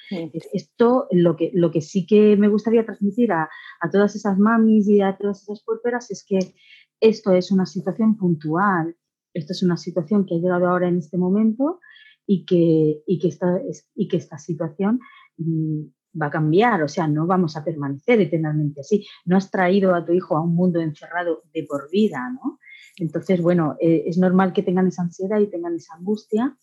[0.52, 3.48] Esto, lo que, lo que sí que me gustaría transmitir a,
[3.80, 6.54] a todas esas mamis y a todas esas puerperas es que
[7.00, 8.96] esto es una situación puntual
[9.34, 11.80] esto es una situación que ha llegado ahora en este momento
[12.26, 13.60] y que, y que, esta,
[13.94, 15.00] y que esta situación
[15.36, 15.82] mm,
[16.20, 19.06] va a cambiar, o sea, no vamos a permanecer eternamente así.
[19.24, 22.58] No has traído a tu hijo a un mundo encerrado de por vida, ¿no?
[22.96, 26.56] Entonces, bueno, eh, es normal que tengan esa ansiedad y tengan esa angustia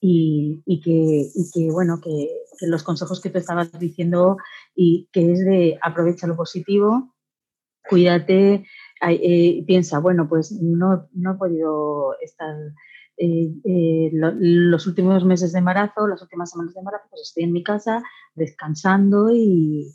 [0.00, 2.30] y, y, que, y que, bueno, que,
[2.62, 4.38] los consejos que tú estabas diciendo
[4.74, 7.14] y que es de aprovecha lo positivo,
[7.88, 8.64] cuídate,
[9.02, 12.54] eh, piensa, bueno, pues no, no he podido estar
[13.18, 17.52] eh, eh, los últimos meses de embarazo, las últimas semanas de embarazo, pues estoy en
[17.52, 18.02] mi casa
[18.34, 19.92] descansando y,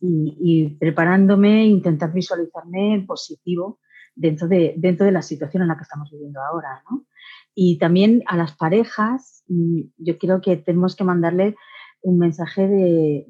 [0.00, 3.80] y, preparándome, intentar visualizarme en positivo
[4.14, 6.82] dentro de, dentro de la situación en la que estamos viviendo ahora.
[6.90, 7.06] ¿no?
[7.54, 11.56] Y también a las parejas, yo creo que tenemos que mandarle
[12.02, 13.26] un mensaje de,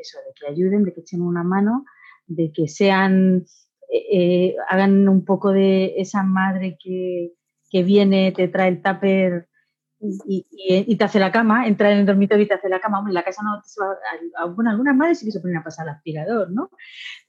[0.00, 1.84] eso, de que ayuden, de que echen una mano,
[2.26, 3.44] de que sean,
[3.92, 7.32] eh, eh, hagan un poco de esa madre que,
[7.70, 9.48] que viene, te trae el tupper
[10.00, 12.98] y, te hace la cama, entra en el dormitorio y te hace la cama.
[12.98, 15.62] Hombre, en la casa no se va, bueno, algunas madres sí que se ponen a
[15.62, 16.70] pasar el aspirador, ¿no?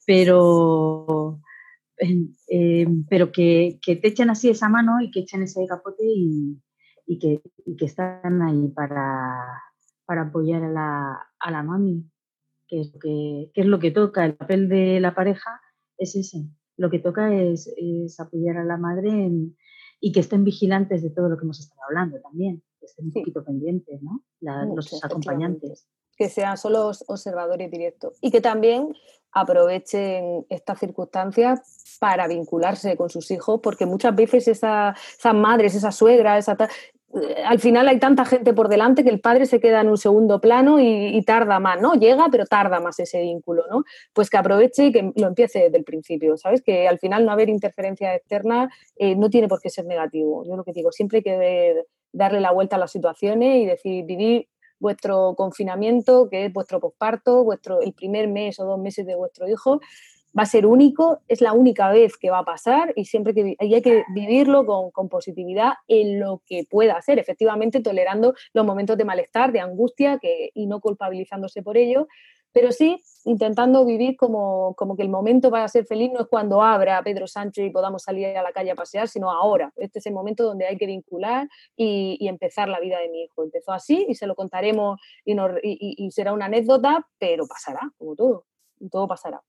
[0.06, 1.42] Pero,
[3.10, 6.62] pero que, te echen así esa mano y que echen ese capote y,
[7.20, 7.42] que,
[7.78, 9.62] que, están ahí para,
[10.06, 12.10] para apoyar a la, a la mami,
[12.70, 14.26] que es, que, es lo que toca.
[14.26, 15.60] El papel de la pareja
[15.98, 16.46] es ese.
[16.78, 19.56] Lo que toca es, es apoyar a la madre en,
[20.00, 23.14] y que estén vigilantes de todo lo que hemos estado hablando también, que estén un
[23.14, 24.22] poquito pendientes, ¿no?
[24.76, 25.88] los acompañantes.
[26.18, 28.94] Que sean solo observadores directos y que también
[29.32, 34.96] aprovechen estas circunstancias para vincularse con sus hijos, porque muchas veces esas
[35.34, 36.70] madres, esas suegras, esa,
[37.46, 40.42] al final hay tanta gente por delante que el padre se queda en un segundo
[40.42, 41.94] plano y, tarda más, ¿no?
[41.94, 43.84] Llega, pero tarda más ese vínculo, ¿no?
[44.14, 46.62] Pues que aproveche y que lo empiece desde el principio, ¿sabes?
[46.62, 50.44] Que al final no haber interferencia externa eh, no tiene por qué ser negativo.
[50.46, 54.06] Yo lo que digo, siempre hay que darle la vuelta a las situaciones y decir,
[54.06, 54.48] vivir
[54.80, 59.48] vuestro confinamiento, que es vuestro posparto, vuestro, el primer mes o dos meses de vuestro
[59.48, 59.80] hijo,
[60.38, 63.56] va a ser único, es la única vez que va a pasar y siempre que
[63.60, 69.06] hay que vivirlo con, positividad en lo que pueda hacer, efectivamente tolerando los momentos de
[69.06, 72.08] malestar, de angustia que, y no culpabilizándose por ello,
[72.52, 76.62] pero sí intentando vivir como, como, que el momento para ser feliz no es cuando
[76.62, 79.72] abra Pedro Sánchez y podamos salir a la calle a pasear, sino ahora.
[79.76, 83.24] Este es el momento donde hay que vincular y, y empezar la vida de mi
[83.24, 83.44] hijo.
[83.44, 88.46] Empezó así y se lo contaremos y, y será una anécdota, pero pasará, como todo,
[88.92, 89.42] todo pasará.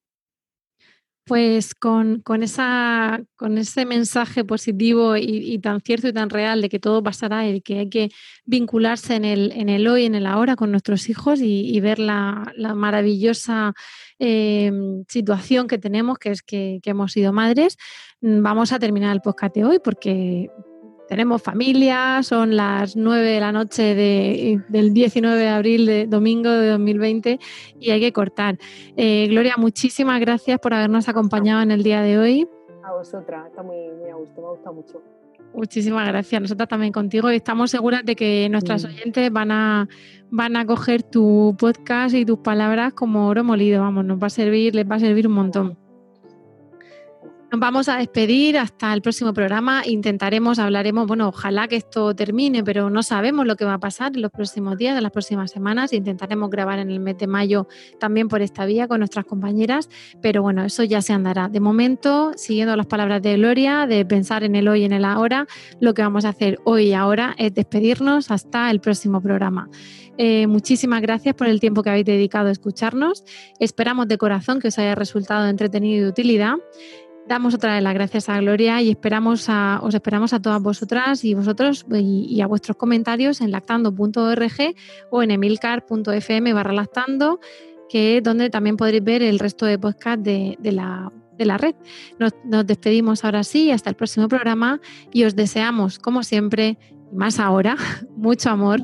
[1.26, 6.78] Pues con, esa, con ese mensaje positivo y, tan cierto y tan real de que
[6.78, 8.10] todo pasará y que hay que
[8.44, 12.52] vincularse en el, en el hoy, en el ahora con nuestros hijos y, ver la,
[12.74, 13.72] maravillosa
[14.18, 14.70] eh,
[15.08, 17.78] situación que tenemos, que es que, que, hemos sido madres,
[18.20, 20.50] mm, vamos a terminar el podcast hoy porque
[21.08, 26.68] tenemos familia, son las 9 de la noche del 19 de abril de domingo de
[26.70, 27.38] 2020
[27.78, 28.58] y hay que cortar.
[28.96, 32.48] Eh, Gloria, muchísimas gracias por habernos acompañado en el día de hoy.
[32.82, 35.02] A vosotras, está muy, muy a gusto, me gusta mucho.
[35.54, 36.42] Muchísimas gracias.
[36.42, 39.88] Nosotras también contigo y estamos seguras de que nuestras oyentes van a,
[40.30, 43.80] van a coger tu podcast y tus palabras como oro molido.
[43.80, 45.83] Vamos, nos va a servir, les va a servir un montón.
[47.54, 49.86] Nos vamos a despedir hasta el próximo programa.
[49.86, 54.10] Intentaremos, hablaremos, bueno, ojalá que esto termine, pero no sabemos lo que va a pasar
[54.12, 55.92] en los próximos días, en las próximas semanas.
[55.92, 57.68] Intentaremos grabar en el mes de mayo
[58.00, 59.88] también por esta vía con nuestras compañeras,
[60.20, 61.48] pero bueno, eso ya se andará.
[61.48, 65.04] De momento, siguiendo las palabras de Gloria, de pensar en el hoy y en el
[65.04, 65.46] ahora,
[65.78, 69.70] lo que vamos a hacer hoy y ahora es despedirnos hasta el próximo programa.
[70.16, 73.24] Eh, muchísimas gracias por el tiempo que habéis dedicado a escucharnos.
[73.58, 76.54] Esperamos de corazón que os haya resultado entretenido y de utilidad.
[77.26, 81.24] Damos otra vez las gracias a Gloria y esperamos a, os esperamos a todas vosotras
[81.24, 84.74] y vosotros y, a vuestros comentarios en lactando.org
[85.10, 87.40] o en emilcar.fm barra lactando,
[87.88, 91.10] que es donde también podréis ver el resto de podcast de, la,
[91.56, 91.74] red.
[92.18, 94.80] Nos, nos, despedimos ahora sí, hasta el próximo programa
[95.10, 96.76] y os deseamos, como siempre,
[97.10, 97.76] más ahora,
[98.16, 98.82] mucho amor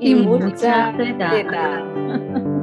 [0.00, 2.56] y, mucha, mucha